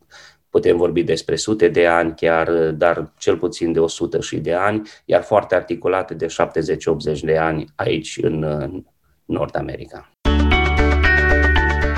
putem 0.50 0.78
vorbi 0.78 1.04
despre 1.04 1.36
sute 1.36 1.68
de 1.68 1.86
ani 1.86 2.14
chiar, 2.16 2.48
uh, 2.48 2.70
dar 2.78 3.14
cel 3.18 3.38
puțin 3.38 3.72
de 3.72 3.80
100 3.80 4.22
și 4.22 4.38
de 4.38 4.54
ani, 4.54 4.82
iar 5.06 5.22
foarte 5.22 5.56
articulate 5.56 6.14
de 6.14 6.26
70-80 7.16 7.20
de 7.22 7.38
ani 7.38 7.66
aici 7.76 8.20
în 8.22 8.46
Nord 9.26 9.56
America. 9.58 10.12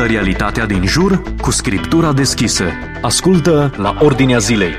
Realitatea 0.07 0.65
din 0.65 0.85
jur 0.85 1.21
cu 1.41 1.51
scriptura 1.51 2.13
deschisă. 2.13 2.65
Ascultă 3.01 3.73
la 3.77 3.97
Ordinea 4.01 4.37
Zilei. 4.37 4.71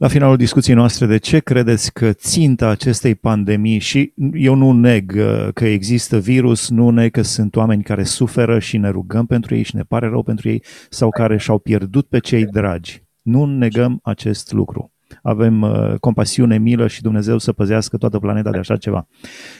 La 0.00 0.08
finalul 0.08 0.36
discuției 0.36 0.76
noastre, 0.76 1.06
de 1.06 1.16
ce 1.16 1.38
credeți 1.38 1.92
că 1.92 2.12
ținta 2.12 2.68
acestei 2.68 3.14
pandemii 3.14 3.78
și 3.78 4.12
eu 4.32 4.54
nu 4.54 4.72
neg 4.72 5.14
uh, 5.16 5.48
că 5.54 5.66
există 5.66 6.18
virus, 6.18 6.68
nu 6.70 6.90
neg 6.90 7.10
că 7.10 7.22
sunt 7.22 7.56
oameni 7.56 7.82
care 7.82 8.02
suferă 8.02 8.58
și 8.58 8.76
ne 8.76 8.88
rugăm 8.88 9.26
pentru 9.26 9.54
ei 9.54 9.62
și 9.62 9.76
ne 9.76 9.82
pare 9.82 10.08
rău 10.08 10.22
pentru 10.22 10.48
ei 10.48 10.62
sau 10.90 11.10
care 11.10 11.38
și-au 11.38 11.58
pierdut 11.58 12.06
pe 12.06 12.18
cei 12.18 12.44
dragi. 12.44 13.02
Nu 13.22 13.44
negăm 13.44 14.00
acest 14.02 14.52
lucru. 14.52 14.92
Avem 15.22 15.62
uh, 15.62 15.94
compasiune, 15.98 16.58
milă 16.58 16.86
și 16.86 17.02
Dumnezeu 17.02 17.38
să 17.38 17.52
păzească 17.52 17.96
toată 17.96 18.18
planeta 18.18 18.50
de 18.50 18.58
așa 18.58 18.76
ceva. 18.76 19.06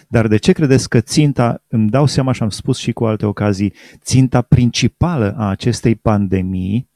Dar 0.09 0.27
de 0.27 0.37
ce 0.37 0.53
credeți 0.53 0.89
că 0.89 1.01
ținta, 1.01 1.65
îmi 1.69 1.89
dau 1.89 2.07
seama 2.07 2.33
și 2.33 2.43
am 2.43 2.49
spus 2.49 2.79
și 2.79 2.93
cu 2.93 3.05
alte 3.05 3.27
ocazii, 3.27 3.73
ținta 4.03 4.43
principală 4.43 5.35
a 5.37 5.49
acestei 5.49 5.95
pandemii 5.95 6.90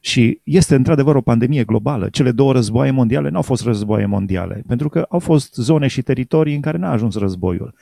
și 0.00 0.40
este 0.44 0.74
într-adevăr 0.74 1.16
o 1.16 1.20
pandemie 1.20 1.64
globală. 1.64 2.08
Cele 2.08 2.30
două 2.30 2.52
războaie 2.52 2.90
mondiale 2.90 3.28
nu 3.28 3.36
au 3.36 3.42
fost 3.42 3.64
războaie 3.64 4.06
mondiale, 4.06 4.64
pentru 4.66 4.88
că 4.88 5.06
au 5.08 5.18
fost 5.18 5.54
zone 5.54 5.86
și 5.86 6.02
teritorii 6.02 6.54
în 6.54 6.60
care 6.60 6.78
n-a 6.78 6.90
ajuns 6.90 7.16
războiul. 7.16 7.74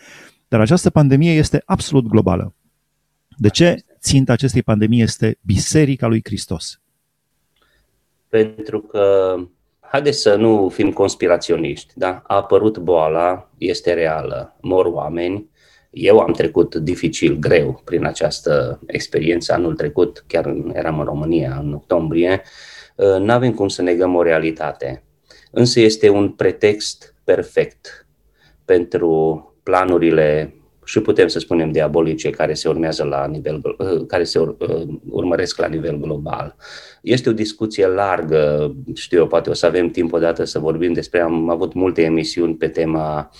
Dar 0.49 0.61
această 0.61 0.91
pandemie 0.91 1.33
este 1.33 1.63
absolut 1.65 2.07
globală. 2.07 2.55
De 3.37 3.49
ce 3.49 3.85
ținta 4.01 4.33
acestei 4.33 4.63
pandemii 4.63 5.03
este 5.03 5.39
Biserica 5.41 6.07
lui 6.07 6.21
Hristos? 6.25 6.81
Pentru 8.29 8.81
că, 8.81 9.35
haideți 9.81 10.21
să 10.21 10.35
nu 10.35 10.69
fim 10.69 10.93
conspiraționiști, 10.93 11.93
da? 11.97 12.23
a 12.27 12.37
apărut 12.37 12.79
boala, 12.79 13.51
este 13.59 13.93
reală, 13.93 14.57
mor 14.61 14.87
oameni, 14.87 15.49
eu 15.99 16.19
am 16.19 16.33
trecut 16.33 16.75
dificil, 16.75 17.37
greu, 17.39 17.81
prin 17.85 18.05
această 18.05 18.81
experiență 18.87 19.53
anul 19.53 19.75
trecut, 19.75 20.25
chiar 20.27 20.55
eram 20.73 20.99
în 20.99 21.05
România 21.05 21.59
în 21.63 21.73
octombrie, 21.73 22.43
uh, 22.97 23.17
nu 23.19 23.33
avem 23.33 23.53
cum 23.53 23.69
să 23.69 23.83
negăm 23.83 24.15
o 24.15 24.23
realitate. 24.23 25.03
Însă 25.51 25.81
este 25.81 26.09
un 26.09 26.31
pretext 26.31 27.15
perfect 27.25 28.07
pentru 28.65 29.41
planurile 29.63 30.55
și 30.85 31.01
putem 31.01 31.29
să 31.29 31.39
spunem 31.39 31.73
diabolice 31.73 32.31
care 32.31 32.55
se 32.55 32.69
urmează 32.69 33.05
la 33.05 33.27
nivel, 33.27 33.63
care 34.07 34.25
se 34.25 34.57
urmăresc 35.11 35.59
la 35.59 35.67
nivel 35.67 35.99
global. 36.01 36.57
Este 37.03 37.29
o 37.29 37.33
discuție 37.33 37.87
largă, 37.87 38.75
știu 38.95 39.19
eu, 39.19 39.27
poate 39.27 39.51
o 39.51 39.53
să 39.53 39.67
avem 39.67 39.91
timp 39.91 40.13
odată 40.13 40.45
să 40.45 40.59
vorbim 40.59 40.93
despre, 40.93 41.21
am 41.21 41.51
avut 41.51 41.73
multe 41.73 42.03
emisiuni 42.03 42.55
pe 42.55 42.69
tema 42.69 43.31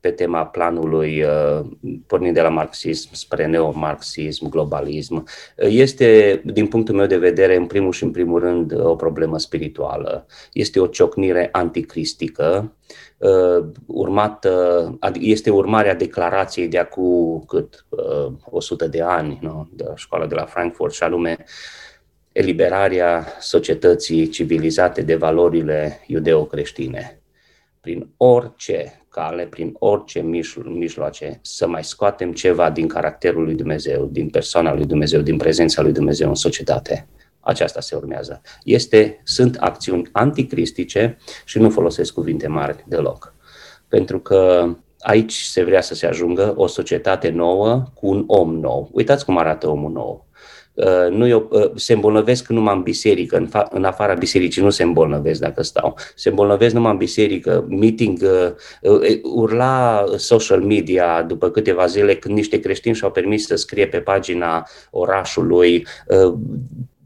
pe 0.00 0.10
tema 0.10 0.46
planului 0.46 1.22
uh, 1.22 1.66
pornind 2.06 2.34
de 2.34 2.40
la 2.40 2.48
marxism 2.48 3.08
spre 3.12 3.46
neomarxism, 3.46 4.48
globalism, 4.48 5.24
este, 5.56 6.42
din 6.44 6.66
punctul 6.66 6.94
meu 6.94 7.06
de 7.06 7.18
vedere, 7.18 7.56
în 7.56 7.66
primul 7.66 7.92
și 7.92 8.02
în 8.04 8.10
primul 8.10 8.40
rând, 8.40 8.80
o 8.80 8.96
problemă 8.96 9.38
spirituală. 9.38 10.26
Este 10.52 10.80
o 10.80 10.86
ciocnire 10.86 11.48
anticristică, 11.52 12.72
uh, 13.16 13.64
urmată, 13.86 14.98
este 15.20 15.50
urmarea 15.50 15.94
declarației 15.94 16.68
de 16.68 16.78
acum 16.78 17.44
cât 17.46 17.86
100 18.44 18.84
uh, 18.84 18.90
de 18.90 19.02
ani, 19.02 19.38
nu? 19.42 19.68
de 19.72 19.84
la 19.88 19.96
școala 19.96 20.26
de 20.26 20.34
la 20.34 20.44
Frankfurt, 20.44 20.92
și 20.92 21.02
anume 21.02 21.44
eliberarea 22.32 23.26
societății 23.40 24.28
civilizate 24.28 25.02
de 25.02 25.14
valorile 25.14 26.00
iudeo-creștine. 26.06 27.20
Prin 27.80 28.08
orice 28.16 29.05
cale, 29.16 29.44
prin 29.44 29.74
orice 29.78 30.20
mijloace, 30.64 31.38
să 31.42 31.68
mai 31.68 31.84
scoatem 31.84 32.32
ceva 32.32 32.70
din 32.70 32.88
caracterul 32.88 33.44
lui 33.44 33.54
Dumnezeu, 33.54 34.04
din 34.04 34.28
persoana 34.28 34.74
lui 34.74 34.84
Dumnezeu, 34.86 35.20
din 35.20 35.36
prezența 35.36 35.82
lui 35.82 35.92
Dumnezeu 35.92 36.28
în 36.28 36.34
societate. 36.34 37.08
Aceasta 37.40 37.80
se 37.80 37.96
urmează. 37.96 38.40
Este, 38.64 39.20
sunt 39.24 39.56
acțiuni 39.56 40.08
anticristice 40.12 41.18
și 41.44 41.58
nu 41.58 41.70
folosesc 41.70 42.12
cuvinte 42.14 42.48
mari 42.48 42.84
deloc. 42.86 43.34
Pentru 43.88 44.20
că 44.20 44.68
aici 44.98 45.34
se 45.34 45.64
vrea 45.64 45.80
să 45.80 45.94
se 45.94 46.06
ajungă 46.06 46.54
o 46.56 46.66
societate 46.66 47.28
nouă 47.28 47.84
cu 47.94 48.06
un 48.06 48.24
om 48.26 48.54
nou. 48.54 48.88
Uitați 48.92 49.24
cum 49.24 49.38
arată 49.38 49.68
omul 49.68 49.92
nou. 49.92 50.25
Uh, 50.76 51.10
nu 51.10 51.26
eu, 51.26 51.48
uh, 51.50 51.70
se 51.74 51.92
îmbolnăvesc 51.92 52.48
numai 52.48 52.74
în 52.74 52.82
biserică, 52.82 53.36
în, 53.36 53.46
fa, 53.46 53.68
în 53.70 53.84
afara 53.84 54.14
bisericii 54.14 54.62
nu 54.62 54.70
se 54.70 54.82
îmbolnăvesc 54.82 55.40
dacă 55.40 55.62
stau. 55.62 55.96
Se 56.14 56.28
îmbolnăvesc 56.28 56.74
numai 56.74 56.90
în 56.90 56.96
biserică, 56.96 57.66
meeting, 57.68 58.18
uh, 58.82 59.20
urla 59.22 60.04
social 60.16 60.60
media 60.60 61.22
după 61.22 61.50
câteva 61.50 61.86
zile 61.86 62.14
când 62.14 62.34
niște 62.34 62.60
creștini 62.60 62.94
și-au 62.94 63.10
permis 63.10 63.46
să 63.46 63.56
scrie 63.56 63.86
pe 63.86 63.98
pagina 63.98 64.68
orașului 64.90 65.86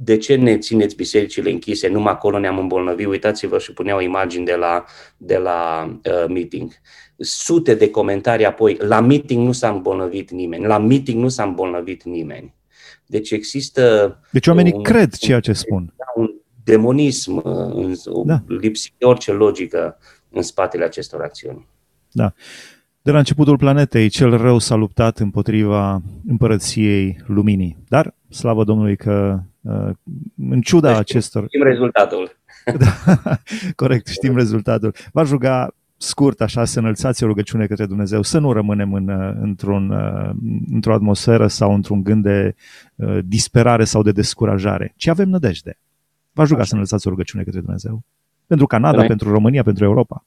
de 0.02 0.16
ce 0.16 0.34
ne 0.34 0.58
țineți 0.58 0.96
bisericile 0.96 1.50
închise? 1.50 1.88
Numai 1.88 2.12
acolo 2.12 2.38
ne-am 2.38 2.58
îmbolnăvit. 2.58 3.06
Uitați-vă 3.06 3.58
și 3.58 3.72
puneau 3.72 4.00
imagini 4.00 4.44
de 4.44 4.54
la, 4.54 4.84
de 5.16 5.36
la 5.36 5.90
uh, 6.04 6.24
meeting. 6.28 6.72
Sute 7.16 7.74
de 7.74 7.90
comentarii 7.90 8.44
apoi. 8.44 8.76
La 8.80 9.00
meeting 9.00 9.46
nu 9.46 9.52
s-a 9.52 9.68
îmbolnăvit 9.68 10.30
nimeni. 10.30 10.66
La 10.66 10.78
meeting 10.78 11.22
nu 11.22 11.28
s-a 11.28 11.42
îmbolnăvit 11.42 12.04
nimeni. 12.04 12.54
Deci 13.10 13.30
există... 13.30 14.18
Deci 14.30 14.46
oamenii 14.46 14.72
un, 14.72 14.82
cred 14.82 15.14
ceea 15.14 15.40
ce 15.40 15.52
spun. 15.52 15.94
Un 16.14 16.30
demonism, 16.64 17.42
da. 18.24 18.42
lipsit 18.46 18.92
de 18.98 19.04
orice 19.04 19.32
logică 19.32 19.98
în 20.30 20.42
spatele 20.42 20.84
acestor 20.84 21.22
acțiuni. 21.22 21.68
Da. 22.12 22.32
De 23.02 23.10
la 23.10 23.18
începutul 23.18 23.56
planetei, 23.56 24.08
cel 24.08 24.36
rău 24.36 24.58
s-a 24.58 24.74
luptat 24.74 25.18
împotriva 25.18 26.02
împărăției 26.28 27.22
luminii. 27.26 27.76
Dar, 27.88 28.14
slavă 28.28 28.64
Domnului 28.64 28.96
că, 28.96 29.40
uh, 29.60 29.90
în 30.50 30.60
ciuda 30.60 30.88
deci, 30.88 30.98
acestor... 30.98 31.44
Știm 31.46 31.62
rezultatul. 31.62 32.38
Da, 32.78 33.38
corect, 33.76 34.06
știm 34.06 34.36
rezultatul. 34.36 34.94
Va 35.12 35.24
juga 35.24 35.74
scurt, 36.02 36.40
așa, 36.40 36.64
să 36.64 36.78
înălțați 36.78 37.24
o 37.24 37.26
rugăciune 37.26 37.66
către 37.66 37.86
Dumnezeu, 37.86 38.22
să 38.22 38.38
nu 38.38 38.52
rămânem 38.52 38.92
în, 38.92 39.08
uh, 39.08 39.36
într-un, 39.40 39.90
uh, 39.90 40.30
într-o 40.70 40.94
atmosferă 40.94 41.46
sau 41.46 41.74
într-un 41.74 42.02
gând 42.02 42.22
de 42.22 42.54
uh, 42.94 43.18
disperare 43.24 43.84
sau 43.84 44.02
de 44.02 44.12
descurajare, 44.12 44.92
ci 44.96 45.06
avem 45.06 45.28
nădejde. 45.28 45.78
Vă 46.32 46.44
ruga 46.44 46.64
să 46.64 46.74
înălțați 46.74 47.06
o 47.06 47.10
rugăciune 47.10 47.42
către 47.42 47.60
Dumnezeu. 47.60 48.02
Pentru 48.46 48.66
Canada, 48.66 48.92
Înainte. 48.92 49.14
pentru 49.14 49.32
România, 49.32 49.62
pentru 49.62 49.84
Europa. 49.84 50.24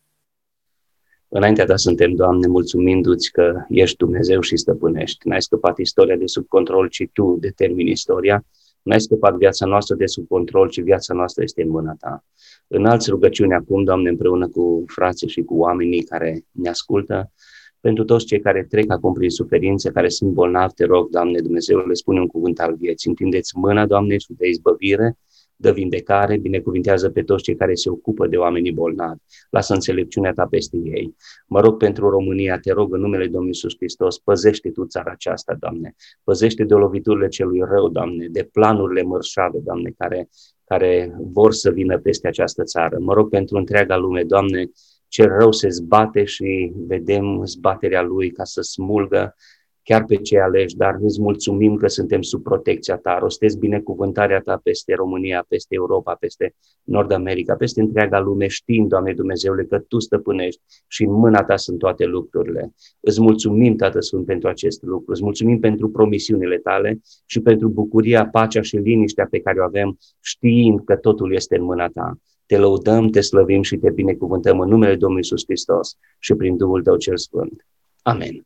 Înaintea 1.27 1.65
ta 1.65 1.75
suntem, 1.75 2.15
Doamne, 2.15 2.47
mulțumindu-ți 2.47 3.31
că 3.31 3.65
ești 3.69 3.97
Dumnezeu 3.97 4.41
și 4.41 4.57
stăpânești. 4.57 5.27
N-ai 5.27 5.41
scăpat 5.41 5.77
istoria 5.77 6.15
de 6.15 6.27
sub 6.27 6.47
control, 6.47 6.88
ci 6.88 7.03
Tu 7.13 7.38
determini 7.39 7.91
istoria. 7.91 8.45
N-ai 8.84 9.02
scăpat 9.02 9.36
viața 9.36 9.65
noastră 9.65 9.96
de 9.96 10.06
sub 10.06 10.28
control, 10.28 10.69
ci 10.69 10.82
viața 10.82 11.13
noastră 11.13 11.43
este 11.43 11.62
în 11.62 11.69
mâna 11.69 11.96
Ta. 12.00 12.26
Înalți 12.67 13.10
rugăciune 13.10 13.56
acum, 13.56 13.84
Doamne, 13.84 14.10
împreună 14.10 14.48
cu 14.48 14.84
frații 14.88 15.28
și 15.28 15.41
cu 15.41 15.56
oamenii 15.58 16.04
care 16.04 16.46
ne 16.52 16.69
ascultă, 16.69 17.32
pentru 17.80 18.04
toți 18.04 18.26
cei 18.26 18.39
care 18.39 18.65
trec 18.69 18.91
acum 18.91 19.13
prin 19.13 19.30
suferințe, 19.30 19.91
care 19.91 20.10
sunt 20.10 20.32
bolnavi, 20.32 20.74
te 20.74 20.86
rog, 20.86 21.10
Doamne 21.10 21.39
Dumnezeu, 21.39 21.78
le 21.78 21.93
spune 21.93 22.19
un 22.19 22.28
cuvânt 22.28 22.60
al 22.60 22.76
vieții. 22.76 23.10
Întindeți 23.10 23.58
mâna, 23.58 23.86
Doamne, 23.86 24.17
și 24.17 24.34
de 24.38 24.48
izbăvire, 24.48 25.17
dă 25.63 25.71
vindecare, 25.71 26.38
binecuvintează 26.38 27.10
pe 27.10 27.23
toți 27.23 27.43
cei 27.43 27.56
care 27.56 27.73
se 27.73 27.89
ocupă 27.89 28.28
de 28.28 28.38
oamenii 28.38 28.71
bolnavi. 28.71 29.19
Lasă 29.49 29.73
înțelepciunea 29.73 30.34
ta 30.34 30.45
peste 30.45 30.78
ei. 30.78 31.15
Mă 31.47 31.60
rog 31.60 31.78
pentru 31.78 32.10
România, 32.10 32.60
te 32.60 32.71
rog 32.71 32.93
în 32.93 32.99
numele 32.99 33.23
Domnului 33.23 33.47
Iisus 33.47 33.76
Hristos, 33.76 34.19
păzește 34.19 34.69
tu 34.69 34.86
țara 34.86 35.12
aceasta, 35.12 35.56
Doamne. 35.60 35.95
Păzește 36.23 36.63
de 36.63 36.73
loviturile 36.73 37.28
celui 37.28 37.60
rău, 37.60 37.89
Doamne, 37.89 38.28
de 38.28 38.49
planurile 38.52 39.02
mărșave, 39.02 39.58
Doamne, 39.63 39.93
care, 39.97 40.30
care 40.63 41.15
vor 41.19 41.54
să 41.54 41.71
vină 41.71 41.97
peste 41.97 42.28
această 42.28 42.63
țară. 42.63 42.97
Mă 42.99 43.13
rog 43.13 43.30
pentru 43.30 43.58
întreaga 43.58 43.97
lume, 43.97 44.23
Doamne, 44.23 44.69
cel 45.08 45.28
rău 45.28 45.52
se 45.52 45.69
zbate 45.69 46.23
și 46.23 46.71
vedem 46.76 47.45
zbaterea 47.45 48.02
lui 48.02 48.32
ca 48.32 48.43
să 48.43 48.62
smulgă 48.62 49.36
chiar 49.84 50.06
pe 50.06 50.15
cei 50.15 50.39
aleși, 50.39 50.76
dar 50.76 50.98
îți 51.02 51.22
mulțumim 51.22 51.76
că 51.76 51.88
suntem 51.88 52.22
sub 52.22 52.43
protecția 52.43 52.98
ta. 52.98 53.17
Rostezi 53.19 53.58
binecuvântarea 53.58 54.39
ta 54.39 54.60
peste 54.63 54.93
România, 54.93 55.46
peste 55.48 55.76
Europa, 55.76 56.15
peste 56.19 56.56
Nord 56.84 57.12
America, 57.12 57.56
peste 57.56 57.82
întreaga 57.82 58.19
lume, 58.19 58.48
știind, 58.48 58.89
Doamne 58.89 59.13
Dumnezeule, 59.13 59.65
că 59.65 59.80
Tu 59.80 60.00
stăpânești 60.00 60.62
și 60.88 61.04
în 61.04 61.12
mâna 61.12 61.43
Ta 61.43 61.56
sunt 61.56 61.78
toate 61.78 62.06
lucrurile. 62.06 62.74
Îți 63.00 63.22
mulțumim, 63.22 63.76
Tată 63.76 64.00
Sfânt, 64.00 64.26
pentru 64.26 64.48
acest 64.48 64.82
lucru. 64.84 65.12
Îți 65.12 65.24
mulțumim 65.24 65.60
pentru 65.60 65.89
promisiunile 65.89 66.58
Tale 66.58 67.00
și 67.26 67.39
pentru 67.39 67.69
bucuria, 67.69 68.28
pacea 68.28 68.62
și 68.62 68.78
liniștea 68.78 69.28
pe 69.30 69.39
care 69.39 69.60
o 69.60 69.63
avem, 69.63 69.98
știind 70.19 70.84
că 70.84 70.96
totul 70.96 71.34
este 71.34 71.58
în 71.58 71.63
mâna 71.63 71.88
Ta. 71.88 72.17
Te 72.46 72.58
lăudăm, 72.58 73.08
te 73.08 73.22
slăvim 73.22 73.62
și 73.62 73.78
te 73.78 73.91
binecuvântăm 73.91 74.60
în 74.60 74.69
numele 74.69 74.96
Domnului 74.96 75.24
Iisus 75.24 75.43
Hristos 75.46 75.98
și 76.19 76.34
prin 76.34 76.58
Duhul 76.58 76.82
Tău 76.82 76.96
cel 76.98 77.17
Sfânt. 77.17 77.65
Amen. 78.02 78.46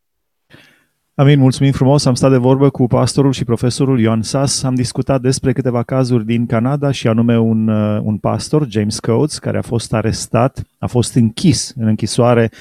Amin, 1.20 1.40
mulțumim 1.40 1.72
frumos. 1.72 2.06
Am 2.06 2.14
stat 2.14 2.32
de 2.32 2.38
vorbă 2.38 2.70
cu 2.70 2.88
pastorul 2.88 3.32
și 3.32 3.44
profesorul 3.44 4.00
Ioan 4.00 4.22
Sas. 4.22 4.64
Am 4.64 4.76
discutat 4.76 5.22
despre 5.22 5.54
câteva 5.54 5.84
cazuri 5.84 6.26
din 6.26 6.46
Canada 6.46 6.92
și 6.92 7.08
anume 7.08 7.40
un, 7.40 7.68
uh, 7.68 8.00
un 8.04 8.18
pastor, 8.18 8.68
James 8.70 9.00
Coates, 9.00 9.40
care 9.40 9.58
a 9.58 9.62
fost 9.62 9.94
arestat, 9.94 10.62
a 10.78 10.88
fost 10.88 11.16
închis 11.16 11.74
în 11.76 11.88
închisoare 11.88 12.52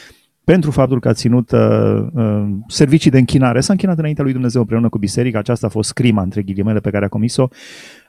pentru 0.45 0.71
faptul 0.71 1.01
că 1.01 1.09
a 1.09 1.13
ținut 1.13 1.51
uh, 1.51 1.61
uh, 2.13 2.47
servicii 2.67 3.11
de 3.11 3.19
închinare. 3.19 3.61
S-a 3.61 3.73
închinat 3.73 3.99
înaintea 3.99 4.25
lui 4.25 4.33
Dumnezeu 4.33 4.61
împreună 4.61 4.89
cu 4.89 4.99
biserica. 4.99 5.39
Aceasta 5.39 5.67
a 5.67 5.71
fost 5.71 5.93
crima, 5.93 6.23
între 6.23 6.43
ghilimele, 6.43 6.81
pe 6.81 6.91
care 6.91 7.05
a 7.05 7.09
comis-o. 7.09 7.49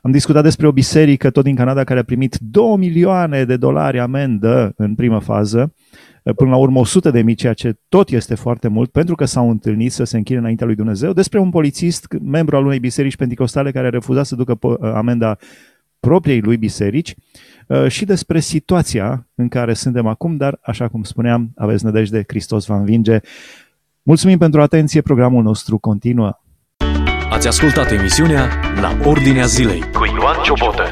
Am 0.02 0.12
discutat 0.12 0.44
despre 0.44 0.68
o 0.68 0.72
biserică, 0.72 1.30
tot 1.30 1.44
din 1.44 1.56
Canada, 1.56 1.84
care 1.84 2.00
a 2.00 2.04
primit 2.04 2.38
2 2.42 2.76
milioane 2.78 3.44
de 3.44 3.58
dolari 3.58 4.00
amendă 4.00 4.74
în 4.76 4.96
primă 4.96 5.20
fază 5.20 5.74
până 6.36 6.50
la 6.50 6.56
urmă 6.56 6.80
100 6.80 7.12
de 7.12 7.22
mii, 7.22 7.36
ceea 7.36 7.54
ce 7.54 7.80
tot 7.90 8.10
este 8.10 8.36
foarte 8.36 8.68
mult, 8.68 8.92
pentru 8.92 9.16
că 9.16 9.26
s-au 9.26 9.50
întâlnit 9.50 9.92
să 9.92 10.04
se 10.04 10.18
închine 10.18 10.40
înaintea 10.40 10.66
lui 10.66 10.76
Dumnezeu, 10.76 11.14
despre 11.14 11.40
un 11.40 11.50
polițist, 11.50 12.08
membru 12.22 12.56
al 12.56 12.66
unei 12.66 12.80
biserici 12.80 13.16
pentecostale 13.16 13.72
care 13.72 13.88
a 13.88 13.90
refuzat 13.90 14.26
să 14.26 14.36
ducă 14.36 14.78
amenda 14.82 15.38
propriei 16.00 16.42
lui 16.42 16.58
biserici 16.58 17.16
uh, 17.68 17.88
și 17.88 18.06
despre 18.06 18.40
situația 18.40 19.28
în 19.36 19.48
care 19.48 19.74
suntem 19.74 20.08
acum, 20.08 20.38
dar, 20.38 20.60
așa 20.62 20.88
cum 20.88 21.04
spuneam, 21.04 21.52
aveți 21.56 21.86
nădejde, 21.86 22.24
Hristos 22.28 22.66
va 22.66 22.78
învinge. 22.78 23.20
Mulțumim 24.04 24.38
pentru 24.38 24.62
atenție, 24.62 25.02
programul 25.02 25.44
nostru 25.44 25.78
continuă. 25.78 26.40
Ați 27.30 27.48
ascultat 27.48 27.92
emisiunea 27.92 28.50
La 28.82 28.98
Ordinea 29.04 29.46
Zilei 29.46 29.80
cu 29.80 30.06
Ioan 30.06 30.36
Ciobotă. 30.44 30.84